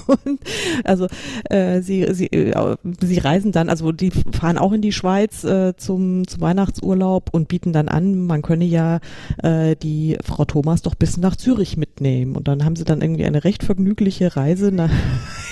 [0.10, 0.40] und
[0.84, 1.08] also
[1.50, 5.76] äh, sie, sie, äh, sie reisen dann, also die fahren auch in die Schweiz äh,
[5.78, 9.00] zum, zum Weihnachtsurlaub und bieten dann an, man könne ja
[9.44, 12.36] äh, die Frau Thomas doch bis nach Zürich mitnehmen.
[12.36, 14.92] Und dann haben sie dann irgendwie eine recht vergnügliche Reise nach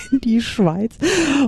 [0.12, 0.96] in die Schweiz.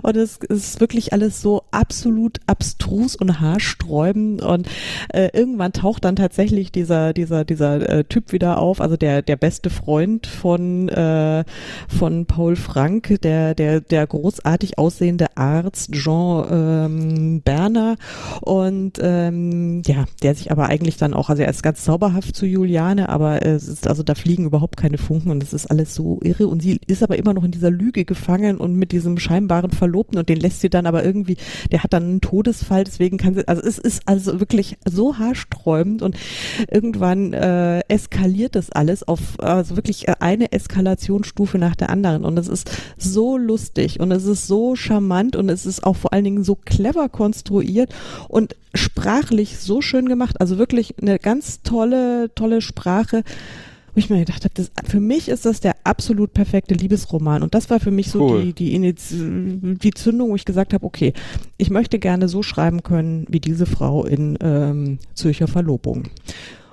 [0.02, 4.42] Und es ist wirklich alles so absolut abstrus und haarsträubend.
[4.42, 4.68] Und
[5.14, 9.36] äh, irgendwann taucht dann tatsächlich dieser, dieser, dieser äh, Typ wieder auf, also der, der
[9.36, 11.44] beste Freund von, äh,
[11.88, 17.96] von Paul Frank der, der, der großartig aussehende Arzt Jean ähm, Berner
[18.42, 22.46] und ähm, ja, der sich aber eigentlich dann auch, also er ist ganz zauberhaft zu
[22.46, 26.20] Juliane, aber es ist, also da fliegen überhaupt keine Funken und es ist alles so
[26.24, 29.72] irre und sie ist aber immer noch in dieser Lüge gefangen und mit diesem scheinbaren
[29.72, 31.38] Verlobten und den lässt sie dann aber irgendwie,
[31.72, 36.02] der hat dann einen Todesfall, deswegen kann sie, also es ist also wirklich so haarsträubend
[36.02, 36.18] und
[36.70, 42.48] irgendwann äh, eskaliert das alles auf also wirklich eine Eskalationsstufe nach der anderen und es
[42.48, 46.44] ist so lustig und es ist so charmant und es ist auch vor allen Dingen
[46.44, 47.94] so clever konstruiert
[48.28, 50.40] und sprachlich so schön gemacht.
[50.40, 53.24] Also wirklich eine ganz tolle, tolle Sprache
[53.94, 57.44] wo ich mir gedacht habe, das, für mich ist das der absolut perfekte Liebesroman.
[57.44, 58.54] Und das war für mich so cool.
[58.54, 58.96] die, die,
[59.78, 61.14] die Zündung, wo ich gesagt habe, okay,
[61.58, 66.10] ich möchte gerne so schreiben können wie diese Frau in ähm, Zürcher Verlobung.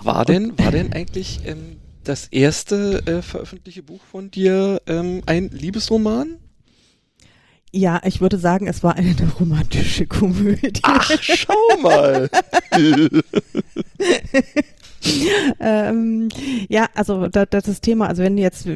[0.02, 5.50] War denn, war denn eigentlich ähm, das erste äh, veröffentlichte Buch von dir ähm, ein
[5.50, 6.36] Liebesroman?
[7.72, 10.80] Ja, ich würde sagen, es war eine romantische Komödie.
[10.82, 12.30] Ach, schau mal.
[15.60, 16.28] ähm,
[16.68, 18.68] ja, also da, das ist Thema, also wenn jetzt,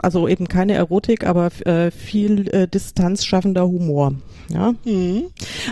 [0.00, 4.14] also eben keine Erotik, aber äh, viel äh, distanzschaffender Humor.
[4.48, 4.74] Ja.
[4.84, 5.24] Mhm.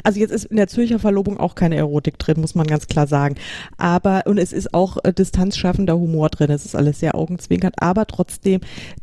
[0.05, 3.07] Also jetzt ist in der Zürcher Verlobung auch keine Erotik drin, muss man ganz klar
[3.07, 3.37] sagen.
[3.77, 6.51] Aber, und es ist auch äh, distanzschaffender Humor drin.
[6.51, 8.61] Es ist alles sehr augenzwinkernd, aber trotzdem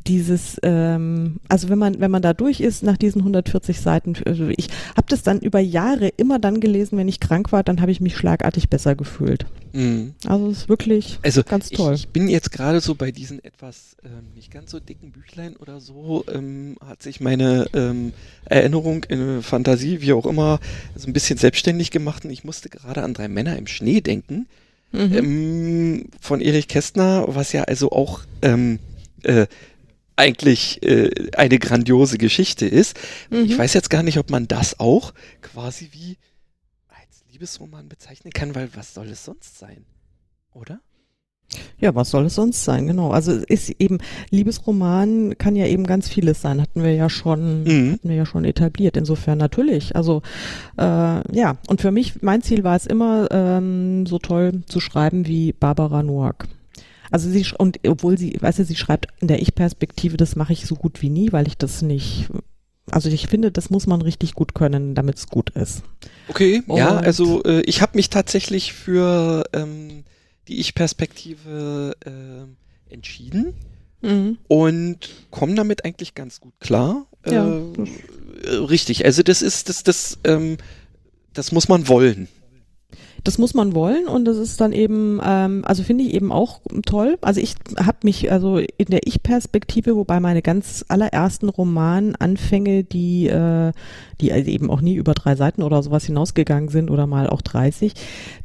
[0.08, 4.48] dieses, ähm, also wenn man, wenn man da durch ist nach diesen 140 Seiten, also
[4.50, 7.92] ich habe das dann über Jahre immer dann gelesen, wenn ich krank war, dann habe
[7.92, 9.46] ich mich schlagartig besser gefühlt.
[9.74, 10.16] Mhm.
[10.26, 11.94] Also es ist wirklich also ganz toll.
[11.94, 15.56] Ich, ich bin jetzt gerade so bei diesen etwas ähm, nicht ganz so dicken Büchlein
[15.56, 18.14] oder so, ähm, hat sich meine ähm,
[18.46, 20.60] Erinnerung in Fantasie, wie auch immer,
[20.96, 24.48] so ein bisschen selbstständig gemacht und ich musste gerade an drei Männer im Schnee denken.
[24.92, 25.14] Mhm.
[25.14, 28.80] Ähm, von Erich Kästner, was ja also auch ähm,
[29.24, 29.48] äh,
[30.16, 32.98] eigentlich äh, eine grandiose Geschichte ist.
[33.30, 33.46] Mhm.
[33.46, 36.18] Ich weiß jetzt gar nicht, ob man das auch quasi wie
[37.38, 39.86] Liebesroman bezeichnen kann, weil was soll es sonst sein?
[40.54, 40.82] Oder?
[41.80, 42.88] Ja, was soll es sonst sein?
[42.88, 43.12] Genau.
[43.12, 44.00] Also ist eben
[44.32, 46.62] Liebesroman kann ja eben ganz vieles sein.
[46.62, 47.94] Hatten wir ja schon, mhm.
[47.94, 48.98] hatten wir ja schon etabliert.
[48.98, 49.96] Insofern natürlich.
[49.96, 50.22] Also
[50.78, 51.58] äh, ja.
[51.68, 56.04] Und für mich mein Ziel war es immer ähm, so toll zu schreiben wie Barbara
[56.04, 56.48] Noack.
[57.12, 60.66] Also sie und obwohl sie, weißt du, sie schreibt in der Ich-Perspektive, das mache ich
[60.66, 62.30] so gut wie nie, weil ich das nicht
[62.90, 65.84] also ich finde, das muss man richtig gut können, damit es gut ist.
[66.30, 70.06] Okay, Und ja, also äh, ich habe mich tatsächlich für ähm,
[70.48, 73.54] die Ich-Perspektive äh, entschieden
[74.02, 74.38] mhm.
[74.48, 77.06] und komme damit eigentlich ganz gut klar.
[77.24, 77.62] Äh, ja.
[78.70, 80.58] Richtig, also das ist das, das, ähm,
[81.34, 82.28] das muss man wollen.
[83.24, 86.62] Das muss man wollen und das ist dann eben, ähm, also finde ich eben auch
[86.86, 87.18] toll.
[87.22, 93.74] Also ich habe mich also in der Ich-Perspektive, wobei meine ganz allerersten Romananfänge, die, äh,
[94.22, 97.94] die eben auch nie über drei Seiten oder sowas hinausgegangen sind oder mal auch 30,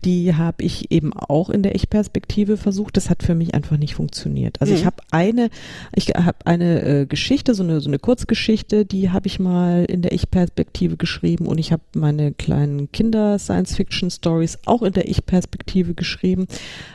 [0.05, 2.97] die habe ich eben auch in der Ich-Perspektive versucht.
[2.97, 4.61] Das hat für mich einfach nicht funktioniert.
[4.61, 4.79] Also mhm.
[4.79, 5.51] ich habe eine,
[5.95, 10.03] ich habe eine äh, Geschichte, so eine so eine Kurzgeschichte, die habe ich mal in
[10.03, 16.47] der Ich-Perspektive geschrieben und ich habe meine kleinen Kinder-Science-Fiction-Stories auch in der Ich-Perspektive geschrieben.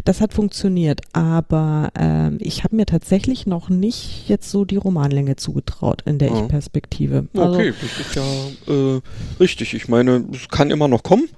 [0.05, 5.35] Das hat funktioniert, aber ähm, ich habe mir tatsächlich noch nicht jetzt so die Romanlänge
[5.35, 6.41] zugetraut in der ja.
[6.41, 7.27] Ich-Perspektive.
[7.35, 8.23] Also, okay, das ist ja
[8.67, 9.01] äh,
[9.39, 9.73] richtig.
[9.73, 11.29] Ich meine, es kann immer noch kommen.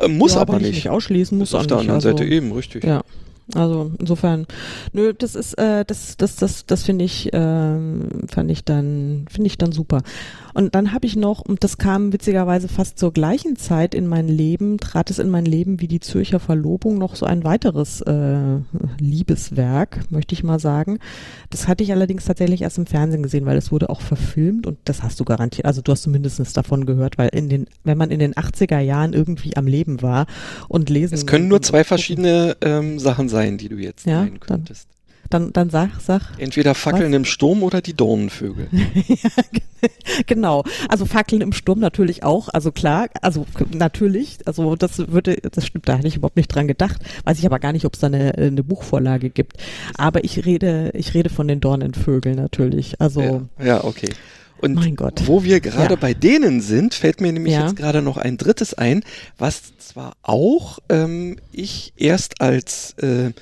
[0.00, 0.74] Äh, muss ja, aber nicht.
[0.74, 2.84] nicht ausschließen, muss auf der anderen also, Seite eben, richtig.
[2.84, 3.02] Ja.
[3.54, 4.46] Also insofern,
[4.92, 7.38] nö, das ist, äh, das, das, das, das finde ich, äh,
[8.28, 10.00] fand ich dann, finde ich dann super.
[10.54, 14.28] Und dann habe ich noch, und das kam witzigerweise fast zur gleichen Zeit in mein
[14.28, 18.58] Leben, trat es in mein Leben wie die Zürcher Verlobung noch so ein weiteres äh,
[18.98, 21.00] Liebeswerk, möchte ich mal sagen.
[21.50, 24.78] Das hatte ich allerdings tatsächlich erst im Fernsehen gesehen, weil es wurde auch verfilmt und
[24.84, 28.10] das hast du garantiert, also du hast zumindest davon gehört, weil in den, wenn man
[28.10, 30.26] in den 80er Jahren irgendwie am Leben war
[30.68, 31.14] und lesen.
[31.14, 34.88] Es können nur zwei verschiedene ähm, Sachen sein, die du jetzt ja, nennen könntest.
[35.30, 36.22] Dann, dann sag, sag.
[36.38, 37.16] Entweder Fackeln was?
[37.16, 38.68] im Sturm oder die Dornenvögel.
[39.08, 39.30] ja,
[40.26, 40.64] genau.
[40.88, 42.48] Also Fackeln im Sturm natürlich auch.
[42.52, 44.38] Also klar, also natürlich.
[44.44, 47.00] Also das würde, das stimmt, da hätte ich überhaupt nicht dran gedacht.
[47.24, 49.56] Weiß ich aber gar nicht, ob es da eine, eine Buchvorlage gibt.
[49.96, 53.00] Aber ich rede, ich rede von den Dornenvögeln natürlich.
[53.00, 53.48] Also.
[53.58, 54.10] Ja, ja okay.
[54.60, 55.26] Und mein Gott.
[55.26, 56.00] wo wir gerade ja.
[56.00, 57.62] bei denen sind, fällt mir nämlich ja.
[57.62, 59.04] jetzt gerade noch ein drittes ein,
[59.36, 63.32] was zwar auch ähm, ich erst als äh,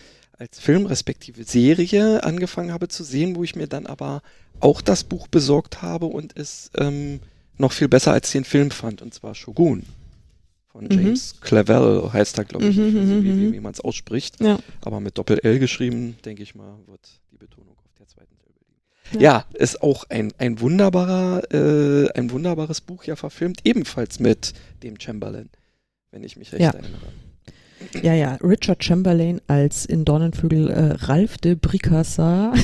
[0.43, 4.23] als Film respektive Serie angefangen habe zu sehen, wo ich mir dann aber
[4.59, 7.21] auch das Buch besorgt habe und es ähm,
[7.59, 9.85] noch viel besser als den Film fand, und zwar Shogun
[10.67, 10.91] von mhm.
[10.91, 11.45] James mhm.
[11.45, 14.59] Clavell heißt er, glaube ich, mhm, nicht, wie, wie, mhm, wie man es ausspricht, ja.
[14.81, 19.23] aber mit Doppel-L geschrieben, denke ich mal, wird die Betonung auf der zweiten Silbe liegen.
[19.23, 19.45] Ja.
[19.53, 24.99] ja, ist auch ein, ein wunderbarer, äh, ein wunderbares Buch ja verfilmt, ebenfalls mit dem
[24.99, 25.51] Chamberlain,
[26.11, 26.71] wenn ich mich recht ja.
[26.71, 27.13] erinnere.
[28.03, 32.55] Ja, ja, Richard Chamberlain als in Dornenvögel äh, Ralph de Bricassar.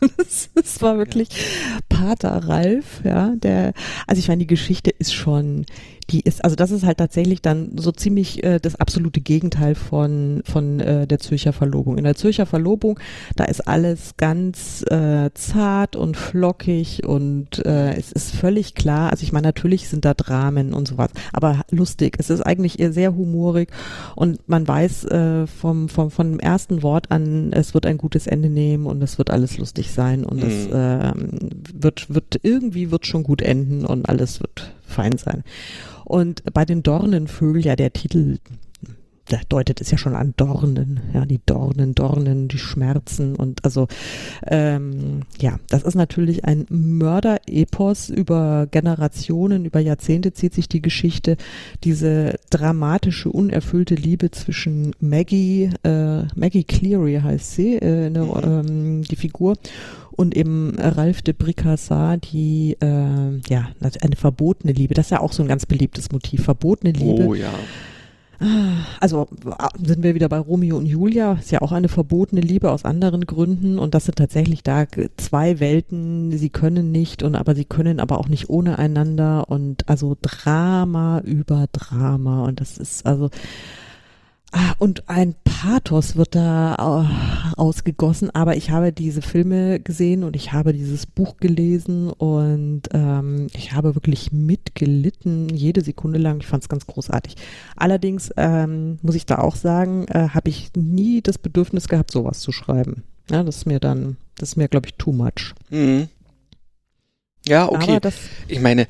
[0.54, 1.78] das, war wirklich ja.
[1.88, 3.72] Pater Ralph, ja, der,
[4.06, 5.66] also ich meine, die Geschichte ist schon,
[6.10, 10.42] die ist, also das ist halt tatsächlich dann so ziemlich äh, das absolute Gegenteil von,
[10.44, 11.98] von äh, der Zürcher Verlobung.
[11.98, 12.98] In der Zürcher Verlobung,
[13.36, 19.22] da ist alles ganz äh, zart und flockig und äh, es ist völlig klar, also
[19.22, 22.16] ich meine, natürlich sind da Dramen und sowas, aber lustig.
[22.18, 23.70] Es ist eigentlich eher sehr humorig
[24.16, 28.26] und man weiß äh, vom, vom, von dem ersten Wort an, es wird ein gutes
[28.26, 30.48] Ende nehmen und es wird alles lustig sein und mhm.
[30.48, 31.12] es äh,
[31.74, 35.44] wird, wird, irgendwie wird schon gut enden und alles wird fein sein.
[36.08, 38.38] Und bei den Dornenvögeln, ja, der Titel
[39.28, 43.86] da deutet es ja schon an Dornen, ja, die Dornen, Dornen, die Schmerzen und also
[44.46, 51.36] ähm, ja, das ist natürlich ein Mörderepos über Generationen, über Jahrzehnte zieht sich die Geschichte,
[51.84, 58.42] diese dramatische, unerfüllte Liebe zwischen Maggie, äh, Maggie Cleary heißt sie, äh, eine, mhm.
[58.44, 59.56] ähm, die Figur
[60.18, 64.94] und eben Ralph de Bricassar, die äh, ja eine verbotene Liebe.
[64.94, 67.24] Das ist ja auch so ein ganz beliebtes Motiv, verbotene Liebe.
[67.24, 67.52] Oh ja.
[69.00, 69.26] Also
[69.80, 73.26] sind wir wieder bei Romeo und Julia, ist ja auch eine verbotene Liebe aus anderen
[73.26, 77.98] Gründen und das sind tatsächlich da zwei Welten, sie können nicht und aber sie können
[77.98, 83.87] aber auch nicht ohne einander und also Drama über Drama und das ist also Ah,
[84.78, 86.74] und ein Pathos wird da
[87.04, 92.82] äh, ausgegossen, aber ich habe diese Filme gesehen und ich habe dieses Buch gelesen und
[92.92, 96.40] ähm, ich habe wirklich mitgelitten, jede Sekunde lang.
[96.40, 97.34] Ich fand es ganz großartig.
[97.76, 102.40] Allerdings ähm, muss ich da auch sagen, äh, habe ich nie das Bedürfnis gehabt, sowas
[102.40, 103.02] zu schreiben.
[103.30, 105.54] Ja, das ist mir dann, das ist mir, glaube ich, too much.
[105.68, 106.08] Mhm.
[107.46, 107.98] Ja, okay.
[108.46, 108.86] ich meine,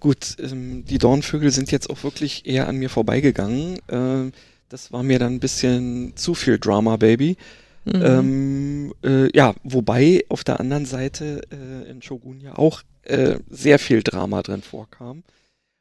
[0.00, 3.78] gut, ähm, die Dornvögel sind jetzt auch wirklich eher an mir vorbeigegangen.
[3.88, 4.30] Äh,
[4.68, 7.36] das war mir dann ein bisschen zu viel Drama, Baby.
[7.84, 8.02] Mhm.
[8.02, 13.78] Ähm, äh, ja, wobei auf der anderen Seite äh, in Shogun ja auch äh, sehr
[13.78, 15.22] viel Drama drin vorkam.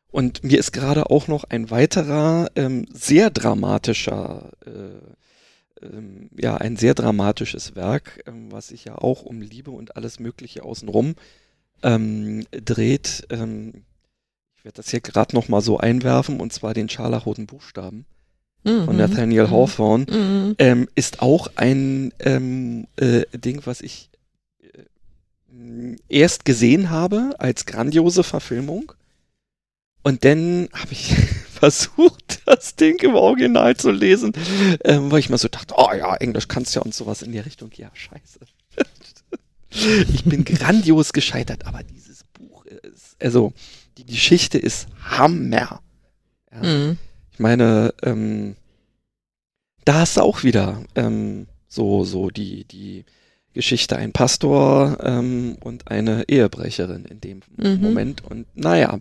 [0.10, 6.78] Und mir ist gerade auch noch ein weiterer ähm, sehr dramatischer, äh, ähm, ja, ein
[6.78, 11.16] sehr dramatisches Werk, ähm, was sich ja auch um Liebe und alles Mögliche außenrum
[11.84, 13.28] ähm, dreht.
[13.30, 13.84] Ähm,
[14.56, 18.06] ich werde das hier gerade noch mal so einwerfen, und zwar den scharlachroten Buchstaben
[18.64, 18.86] mhm.
[18.86, 19.52] von Nathaniel mhm.
[19.52, 20.56] Hawthorne, mhm.
[20.60, 24.10] ähm, ist auch ein ähm, äh, Ding, was ich
[24.62, 28.92] äh, erst gesehen habe als grandiose Verfilmung
[30.04, 31.16] Und dann habe ich
[31.52, 34.34] versucht, das Ding im Original zu lesen,
[34.84, 37.40] ähm, weil ich mir so dachte, oh ja, Englisch kannst ja und sowas in die
[37.40, 37.72] Richtung.
[37.76, 38.40] Ja, scheiße.
[40.14, 43.54] ich bin grandios gescheitert, aber dieses Buch ist, also
[43.98, 45.82] die Geschichte ist Hammer.
[46.52, 46.64] Ja.
[46.64, 46.98] Mhm.
[47.38, 48.56] Ich meine, ähm,
[49.86, 53.06] da hast du auch wieder ähm, so, so die, die
[53.54, 57.80] Geschichte, ein Pastor ähm, und eine Ehebrecherin in dem mhm.
[57.80, 58.26] Moment.
[58.26, 58.98] Und naja,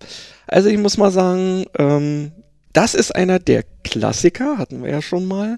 [0.47, 2.33] also ich muss mal sagen, ähm,
[2.75, 5.57] das ist einer der Klassiker, hatten wir ja schon mal,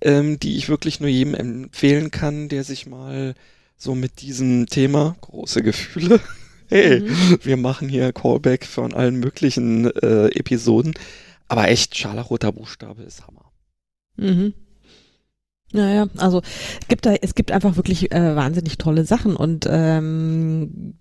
[0.00, 3.34] ähm, die ich wirklich nur jedem empfehlen kann, der sich mal
[3.76, 6.20] so mit diesem Thema, große Gefühle,
[6.68, 7.38] hey, mhm.
[7.42, 10.94] wir machen hier Callback von allen möglichen äh, Episoden,
[11.52, 13.52] aber echt, scharlachroter Buchstabe ist Hammer.
[14.16, 14.54] Mhm.
[15.70, 16.40] Naja, also
[16.88, 20.94] gibt da, es gibt einfach wirklich äh, wahnsinnig tolle Sachen und ähm,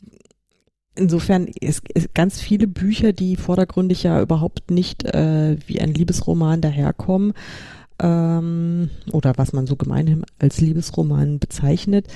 [0.94, 6.60] insofern ist, ist ganz viele Bücher, die vordergründig ja überhaupt nicht äh, wie ein Liebesroman
[6.60, 7.32] daherkommen
[8.02, 12.08] ähm, oder was man so gemeinhin als Liebesroman bezeichnet.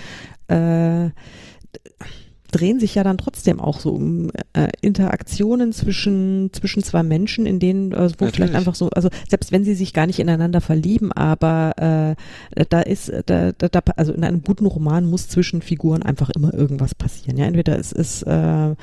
[0.49, 1.11] Äh,
[2.55, 7.59] drehen sich ja dann trotzdem auch so um äh, Interaktionen zwischen zwischen zwei Menschen, in
[7.59, 8.35] denen äh, wo Natürlich.
[8.35, 12.15] vielleicht einfach so, also selbst wenn sie sich gar nicht ineinander verlieben, aber
[12.55, 16.29] äh, da ist da, da, da also in einem guten Roman muss zwischen Figuren einfach
[16.29, 17.37] immer irgendwas passieren.
[17.37, 18.75] Ja, entweder es ist äh,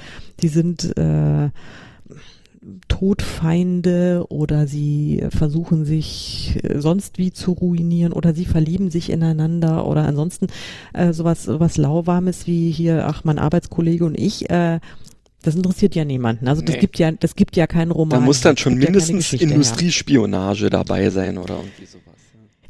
[0.42, 1.48] die sind äh,
[2.86, 9.86] Todfeinde oder sie versuchen sich äh, sonst wie zu ruinieren oder sie verlieben sich ineinander
[9.86, 10.46] oder ansonsten
[10.92, 14.78] äh, sowas, sowas Lauwarmes wie hier, ach, mein Arbeitskollege und ich, äh,
[15.42, 16.46] das interessiert ja niemanden.
[16.46, 16.80] Also das nee.
[16.80, 18.20] gibt ja, das gibt ja keinen Roman.
[18.20, 22.11] Da muss dann schon mindestens ja Industriespionage dabei sein oder irgendwie sowas.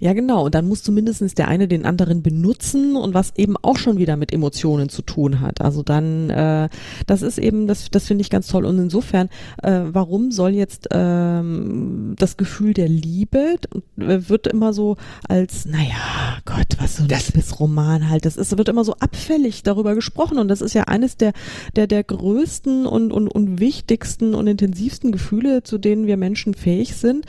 [0.02, 0.46] Ja, genau.
[0.46, 4.16] Und dann muss zumindestens der eine den anderen benutzen und was eben auch schon wieder
[4.16, 5.60] mit Emotionen zu tun hat.
[5.60, 6.68] Also dann, äh,
[7.06, 8.64] das ist eben, das, das finde ich ganz toll.
[8.64, 9.28] Und insofern,
[9.62, 13.54] äh, warum soll jetzt ähm, das Gefühl der Liebe
[13.96, 14.96] äh, wird immer so
[15.28, 18.24] als, naja, Gott, was so ein Liebesroman halt.
[18.24, 20.38] Das ist, wird immer so abfällig darüber gesprochen.
[20.38, 21.32] Und das ist ja eines der,
[21.76, 26.96] der, der größten und, und, und wichtigsten und intensivsten Gefühle, zu denen wir Menschen fähig
[26.96, 27.24] sind.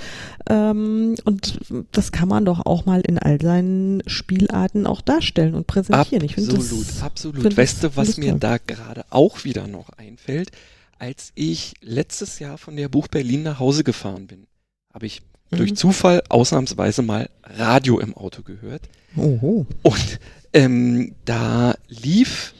[0.49, 1.59] Ähm, und
[1.91, 6.23] das kann man doch auch mal in all seinen Spielarten auch darstellen und präsentieren.
[6.23, 7.57] Ich absolut, das, absolut.
[7.57, 8.39] Weißt du, was mir toll.
[8.39, 10.51] da gerade auch wieder noch einfällt?
[10.99, 14.47] Als ich letztes Jahr von der Buch Berlin nach Hause gefahren bin,
[14.93, 15.57] habe ich mhm.
[15.57, 18.89] durch Zufall ausnahmsweise mal Radio im Auto gehört.
[19.17, 19.65] Oho.
[19.81, 20.19] Und
[20.53, 22.53] ähm, da lief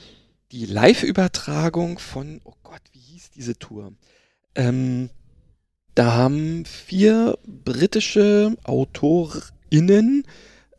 [0.51, 3.93] die Live-Übertragung von, oh Gott, wie hieß diese Tour?
[4.55, 5.09] Ähm,
[5.95, 9.41] da haben vier britische Autor,
[9.73, 10.23] innen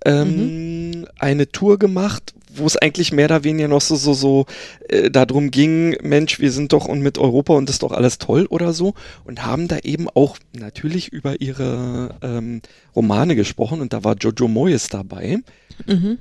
[0.04, 1.06] ähm, mhm.
[1.18, 4.46] eine Tour gemacht, wo es eigentlich mehr oder weniger noch so, so, so
[4.88, 8.46] äh, darum ging, Mensch, wir sind doch und mit Europa und ist doch alles toll
[8.46, 12.60] oder so und haben da eben auch natürlich über ihre ähm,
[12.94, 15.38] Romane gesprochen und da war Jojo Moyes dabei.
[15.86, 16.18] Mhm.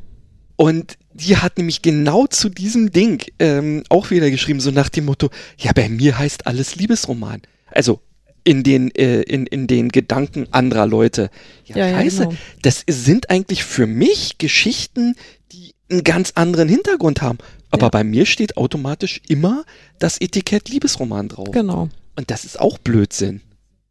[0.56, 5.06] Und die hat nämlich genau zu diesem Ding ähm, auch wieder geschrieben, so nach dem
[5.06, 7.42] Motto, ja, bei mir heißt alles Liebesroman.
[7.68, 8.02] Also
[8.44, 11.30] in den, äh, in, in den Gedanken anderer Leute.
[11.66, 12.40] Ja, ja scheiße, ja, genau.
[12.62, 15.16] das sind eigentlich für mich Geschichten,
[15.52, 17.38] die einen ganz anderen Hintergrund haben.
[17.72, 17.90] Aber ja.
[17.90, 19.64] bei mir steht automatisch immer
[20.00, 21.52] das Etikett Liebesroman drauf.
[21.52, 21.90] Genau.
[22.16, 23.42] Und das ist auch Blödsinn.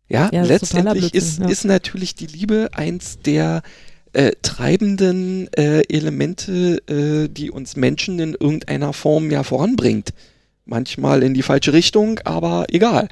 [0.08, 3.62] Ja, letztendlich ist, ist, ist natürlich die Liebe eins der
[4.12, 10.10] äh, treibenden äh, Elemente, äh, die uns Menschen in irgendeiner Form ja voranbringt.
[10.66, 13.08] Manchmal in die falsche Richtung, aber egal.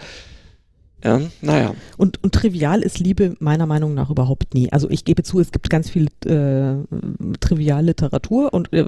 [1.05, 1.75] Ja, naja.
[1.97, 4.71] Und, und trivial ist Liebe meiner Meinung nach überhaupt nie.
[4.73, 6.75] Also ich gebe zu, es gibt ganz viel äh,
[7.41, 8.85] Trivialliteratur und äh,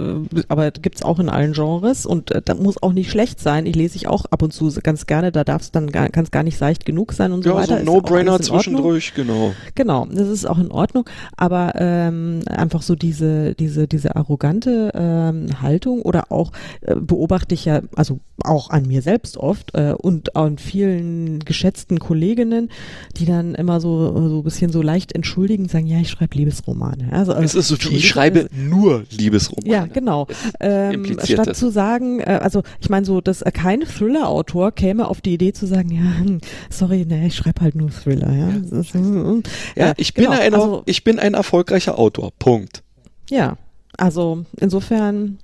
[0.48, 3.66] aber gibt's auch in allen Genres und äh, das muss auch nicht schlecht sein.
[3.66, 6.42] Ich lese ich auch ab und zu ganz gerne, da darf es dann gar, gar
[6.42, 7.78] nicht seicht genug sein und ja, so weiter.
[7.78, 9.52] Ja, so No-Brainer zwischendurch, genau.
[9.74, 11.08] Genau, das ist auch in Ordnung.
[11.36, 16.52] Aber ähm, einfach so diese, diese, diese arrogante ähm, Haltung oder auch
[16.82, 21.98] äh, beobachte ich ja, also auch an mir selbst oft äh, und an vielen geschätzten
[22.02, 22.68] Kolleginnen,
[23.16, 27.12] die dann immer so, so ein bisschen so leicht entschuldigend sagen, ja, ich schreibe Liebesromane.
[27.12, 29.72] Also, also es ist so wie, ich schreibe nur Liebesromane.
[29.72, 30.26] Ja, genau.
[30.58, 31.58] Ähm, statt das.
[31.58, 35.52] zu sagen, äh, also ich meine so, dass äh, kein Thriller-Autor käme auf die Idee
[35.52, 36.40] zu sagen, ja, hm,
[36.70, 38.32] sorry, ne, ich schreibe halt nur Thriller.
[38.32, 39.42] Ja, ja, hm,
[39.76, 42.32] ja ich, bin genau, ein, also, ich bin ein erfolgreicher Autor.
[42.38, 42.82] Punkt.
[43.30, 43.56] Ja,
[43.98, 45.38] also insofern,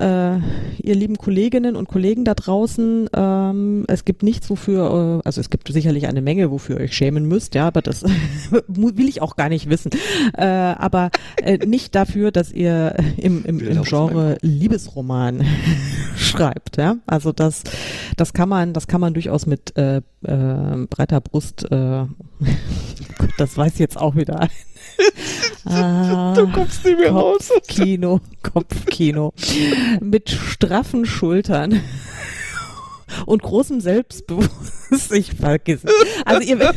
[0.00, 0.36] äh,
[0.82, 5.50] ihr lieben Kolleginnen und Kollegen da draußen, ähm, es gibt nichts, wofür, äh, also es
[5.50, 8.02] gibt sicherlich eine Menge, wofür ihr euch schämen müsst, ja, aber das
[8.66, 9.90] will ich auch gar nicht wissen.
[10.36, 11.10] Äh, aber
[11.42, 15.44] äh, nicht dafür, dass ihr im, im, im Genre Liebesroman
[16.16, 16.78] schreibt.
[16.78, 17.62] Ja, also das,
[18.16, 21.66] das kann man, das kann man durchaus mit äh, äh, breiter Brust.
[23.38, 24.50] Das weiß jetzt auch wieder ein.
[25.66, 27.50] Ah, du kommst nicht mehr raus.
[27.68, 29.32] Kino, Kopfkino.
[30.00, 31.80] Mit straffen Schultern
[33.26, 35.18] und großem Selbstbewusstsein.
[35.18, 35.88] Ich vergesse.
[36.24, 36.74] Also ihr,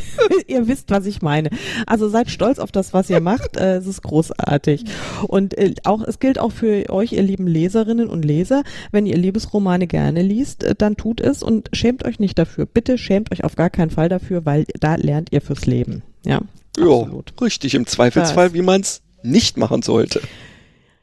[0.48, 1.50] ihr wisst, was ich meine.
[1.86, 3.58] Also seid stolz auf das, was ihr macht.
[3.58, 4.86] Äh, es ist großartig.
[5.28, 9.18] Und äh, auch es gilt auch für euch, ihr lieben Leserinnen und Leser, wenn ihr
[9.18, 12.66] Liebesromane gerne liest, äh, dann tut es und schämt euch nicht dafür.
[12.66, 16.02] Bitte schämt euch auf gar keinen Fall dafür, weil da lernt ihr fürs Leben.
[16.26, 16.42] Ja.
[16.78, 17.06] Ja,
[17.42, 17.76] richtig.
[17.76, 20.22] Im Zweifelsfall, wie man es nicht machen sollte.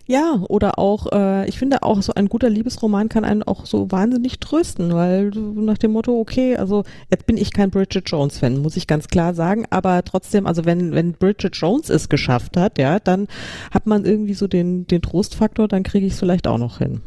[0.07, 3.91] Ja, oder auch, äh, ich finde auch so ein guter Liebesroman kann einen auch so
[3.91, 8.59] wahnsinnig trösten, weil nach dem Motto, okay, also jetzt bin ich kein Bridget Jones Fan,
[8.59, 12.79] muss ich ganz klar sagen, aber trotzdem, also wenn, wenn Bridget Jones es geschafft hat,
[12.79, 13.29] ja, dann
[13.70, 17.01] hat man irgendwie so den, den Trostfaktor, dann kriege ich es vielleicht auch noch hin.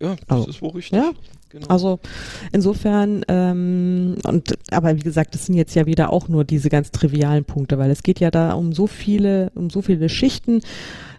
[0.00, 0.98] Ja, das also, ist wohl richtig.
[0.98, 1.12] Ja,
[1.50, 1.66] Genau.
[1.68, 1.98] Also
[2.52, 6.90] insofern, ähm, und aber wie gesagt, das sind jetzt ja wieder auch nur diese ganz
[6.90, 10.60] trivialen Punkte, weil es geht ja da um so viele, um so viele Schichten,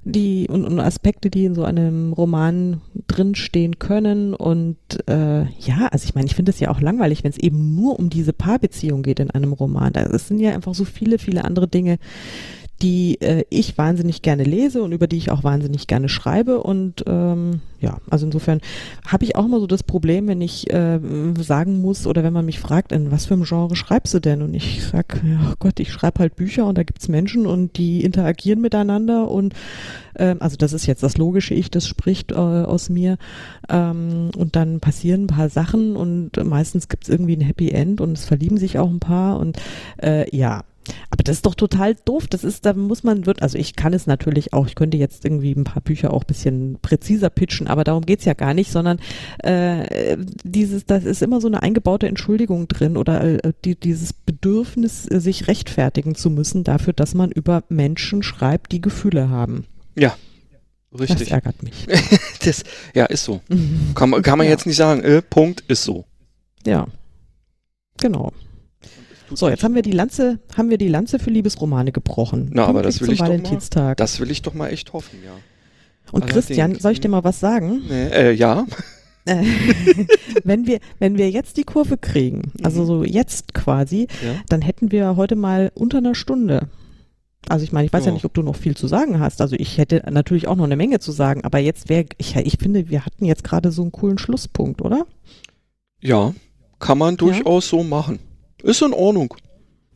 [0.04, 4.34] die und, und Aspekte, die in so einem Roman drinstehen können.
[4.34, 4.78] Und
[5.08, 7.98] äh, ja, also ich meine, ich finde es ja auch langweilig, wenn es eben nur
[7.98, 9.94] um diese Paarbeziehung geht in einem Roman.
[9.96, 11.98] Es sind ja einfach so viele, viele andere Dinge,
[12.82, 16.64] die äh, ich wahnsinnig gerne lese und über die ich auch wahnsinnig gerne schreibe.
[16.64, 18.62] Und ähm, ja, also insofern
[19.06, 21.00] habe ich auch immer so das Problem, wenn ich äh,
[21.40, 24.42] sagen muss oder wenn man mich fragt, in was für einem Genre schreibst du denn?
[24.42, 28.04] Und ich sag, ja Gott, ich schreibe halt Bücher und da gibt's Menschen und die
[28.04, 29.54] interagieren miteinander und
[30.16, 33.18] ähm, also das ist jetzt das logische Ich, das spricht äh, aus mir.
[33.68, 38.18] Ähm, und dann passieren ein paar Sachen und meistens gibt's irgendwie ein Happy End und
[38.18, 39.58] es verlieben sich auch ein paar und
[40.02, 40.64] äh, ja,
[41.10, 42.28] aber das ist doch total doof.
[42.28, 45.26] Das ist, da muss man, wird, also ich kann es natürlich auch, ich könnte jetzt
[45.26, 48.72] irgendwie ein paar Bücher auch ein bisschen präziser pitchen, aber darum geht's ja gar nicht,
[48.72, 49.00] sondern
[49.40, 55.04] äh, dieses, das ist immer so eine eingebaute Entschuldigung drin oder äh, die, dieses Bedürfnis,
[55.04, 59.66] sich rechtfertigen zu müssen dafür, dass man über Menschen schreibt, die Gefühle haben.
[59.96, 60.16] Ja,
[60.98, 61.20] Richtig.
[61.20, 61.88] Das ärgert mich.
[62.44, 62.64] das,
[62.96, 63.42] ja, ist so.
[63.94, 64.52] Kann, kann man ja.
[64.52, 66.06] jetzt nicht sagen, äh, Punkt, ist so.
[66.66, 66.88] Ja.
[68.00, 68.34] Genau.
[69.34, 72.50] So, jetzt haben wir die Lanze, haben wir die Lanze für Liebesromane gebrochen.
[72.54, 75.32] Na, aber das will ich doch mal, das will ich doch mal echt hoffen, ja.
[76.12, 77.84] Und Allerdings, Christian, soll ich dir mal was sagen?
[77.88, 78.66] Nee, äh, ja.
[80.44, 82.86] Wenn wir, wenn wir jetzt die Kurve kriegen, also mhm.
[82.88, 84.34] so jetzt quasi, ja.
[84.48, 86.68] dann hätten wir heute mal unter einer Stunde.
[87.48, 88.08] Also ich meine, ich weiß oh.
[88.08, 89.42] ja nicht, ob du noch viel zu sagen hast.
[89.42, 92.58] Also ich hätte natürlich auch noch eine Menge zu sagen, aber jetzt wäre, ich, ich
[92.60, 95.06] finde, wir hatten jetzt gerade so einen coolen Schlusspunkt, oder?
[96.02, 96.34] Ja,
[96.80, 97.78] kann man durchaus ja.
[97.78, 98.20] so machen.
[98.64, 99.34] Ist in Ordnung.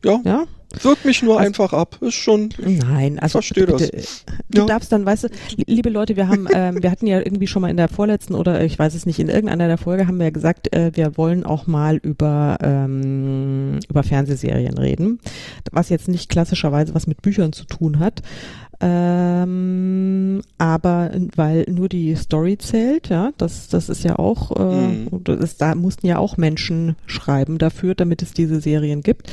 [0.04, 0.20] Ja.
[0.24, 0.46] Ja.
[0.82, 1.98] Wirkt mich nur also, einfach ab.
[2.00, 2.48] Ist schon.
[2.58, 4.24] Nein, also verstehe das.
[4.50, 4.66] Du ja.
[4.66, 5.28] darfst dann, weißt du,
[5.66, 8.64] liebe Leute, wir haben, ähm, wir hatten ja irgendwie schon mal in der vorletzten oder
[8.64, 11.44] ich weiß es nicht, in irgendeiner der Folge haben wir ja gesagt, äh, wir wollen
[11.44, 15.20] auch mal über ähm, über Fernsehserien reden,
[15.70, 18.22] was jetzt nicht klassischerweise was mit Büchern zu tun hat.
[18.80, 25.08] Ähm, aber weil nur die Story zählt, ja, das, das ist ja auch, äh, mhm.
[25.24, 29.32] das, da mussten ja auch Menschen schreiben dafür, damit es diese Serien gibt,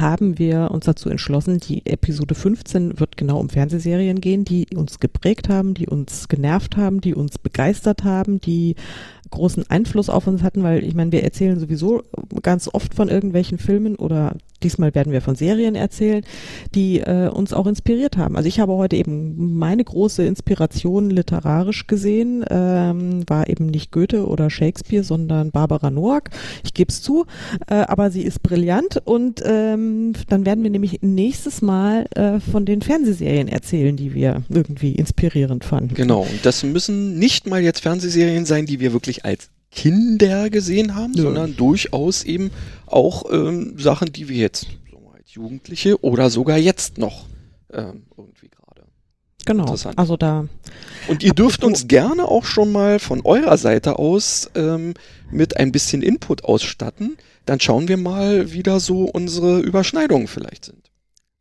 [0.00, 5.00] haben wir uns dazu entschlossen, die Episode 15 wird genau um Fernsehserien gehen, die uns
[5.00, 8.76] geprägt haben, die uns genervt haben, die uns begeistert haben, die
[9.30, 12.02] großen Einfluss auf uns hatten, weil ich meine, wir erzählen sowieso
[12.42, 16.24] ganz oft von irgendwelchen Filmen oder diesmal werden wir von Serien erzählen,
[16.74, 18.36] die äh, uns auch inspiriert haben.
[18.36, 24.26] Also ich habe heute eben meine große Inspiration literarisch gesehen, ähm, war eben nicht Goethe
[24.26, 26.30] oder Shakespeare, sondern Barbara Noack.
[26.64, 27.26] Ich gebe es zu,
[27.68, 29.87] äh, aber sie ist brillant und ähm,
[30.28, 35.64] dann werden wir nämlich nächstes Mal äh, von den Fernsehserien erzählen, die wir irgendwie inspirierend
[35.64, 35.94] fanden.
[35.94, 40.94] Genau, und das müssen nicht mal jetzt Fernsehserien sein, die wir wirklich als Kinder gesehen
[40.94, 41.22] haben, ja.
[41.22, 42.50] sondern durchaus eben
[42.86, 47.26] auch ähm, Sachen, die wir jetzt so als Jugendliche oder sogar jetzt noch
[47.72, 48.04] ähm.
[49.48, 49.74] Genau.
[49.96, 50.46] Also da.
[51.08, 54.92] Und ihr dürft uns gerne auch schon mal von eurer Seite aus ähm,
[55.30, 57.16] mit ein bisschen Input ausstatten.
[57.46, 60.90] Dann schauen wir mal, wie da so unsere Überschneidungen vielleicht sind.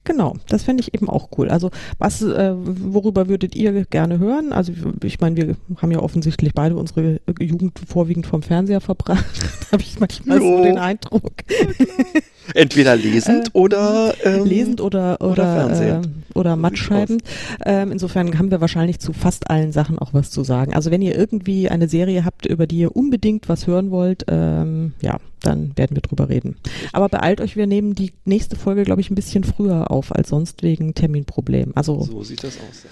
[0.06, 1.50] Genau, das fände ich eben auch cool.
[1.50, 4.54] Also was, äh, worüber würdet ihr gerne hören?
[4.54, 4.72] Also
[5.04, 9.26] ich meine, wir haben ja offensichtlich beide unsere Jugend vorwiegend vom Fernseher verbracht.
[9.74, 10.60] habe ich manchmal jo.
[10.60, 11.34] so den Eindruck.
[12.54, 16.02] Entweder lesend äh, oder ähm, lesend oder oder oder, äh,
[16.38, 17.22] oder Mattscheiben.
[17.66, 20.74] Ähm, insofern haben wir wahrscheinlich zu fast allen Sachen auch was zu sagen.
[20.74, 24.94] Also wenn ihr irgendwie eine Serie habt, über die ihr unbedingt was hören wollt, ähm,
[25.02, 26.58] ja, dann werden wir drüber reden.
[26.94, 30.30] Aber beeilt euch, wir nehmen die nächste Folge, glaube ich, ein bisschen früher auf als
[30.30, 31.76] sonst wegen Terminproblemen.
[31.76, 32.86] Also so sieht das aus.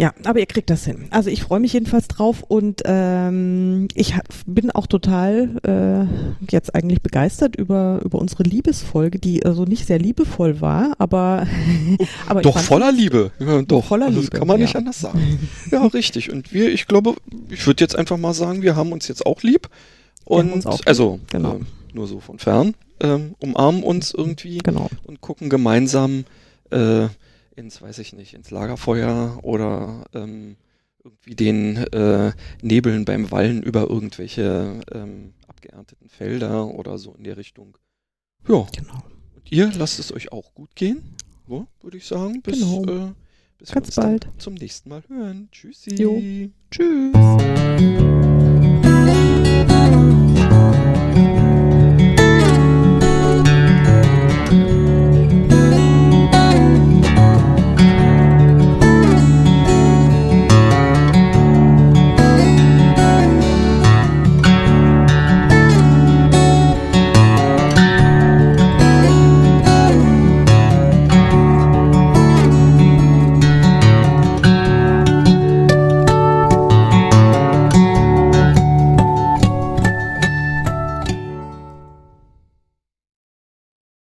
[0.00, 1.08] Ja, aber ihr kriegt das hin.
[1.10, 6.74] Also ich freue mich jedenfalls drauf und ähm, ich hab, bin auch total äh, jetzt
[6.74, 11.46] eigentlich begeistert über über unsere Liebesfolge, die also nicht sehr liebevoll war, aber,
[12.28, 13.30] aber doch voller Liebe.
[13.40, 14.78] Ja, doch, voller also Liebe, das kann man nicht ja.
[14.78, 15.48] anders sagen.
[15.70, 16.32] Ja, richtig.
[16.32, 17.16] Und wir, ich glaube,
[17.50, 19.68] ich würde jetzt einfach mal sagen, wir haben uns jetzt auch lieb.
[20.24, 21.56] Und uns auch lieb, also genau.
[21.56, 24.88] ähm, nur so von fern, ähm, umarmen uns irgendwie genau.
[25.04, 26.24] und gucken gemeinsam
[26.70, 27.08] äh,
[27.56, 30.56] ins, weiß ich nicht, ins Lagerfeuer oder ähm,
[31.02, 32.32] irgendwie den äh,
[32.62, 37.76] Nebeln beim Wallen über irgendwelche ähm, abgeernteten Felder oder so in der Richtung.
[38.48, 39.02] Ja, Genau.
[39.36, 41.02] und ihr lasst es euch auch gut gehen,
[41.48, 42.42] so, würde ich sagen.
[42.42, 42.84] Bis, Genau.
[42.84, 43.12] äh,
[43.58, 44.28] bis Ganz bald.
[44.38, 45.48] zum nächsten Mal hören.
[45.52, 45.94] Tschüssi.
[45.94, 46.20] Jo.
[46.70, 48.29] Tschüss.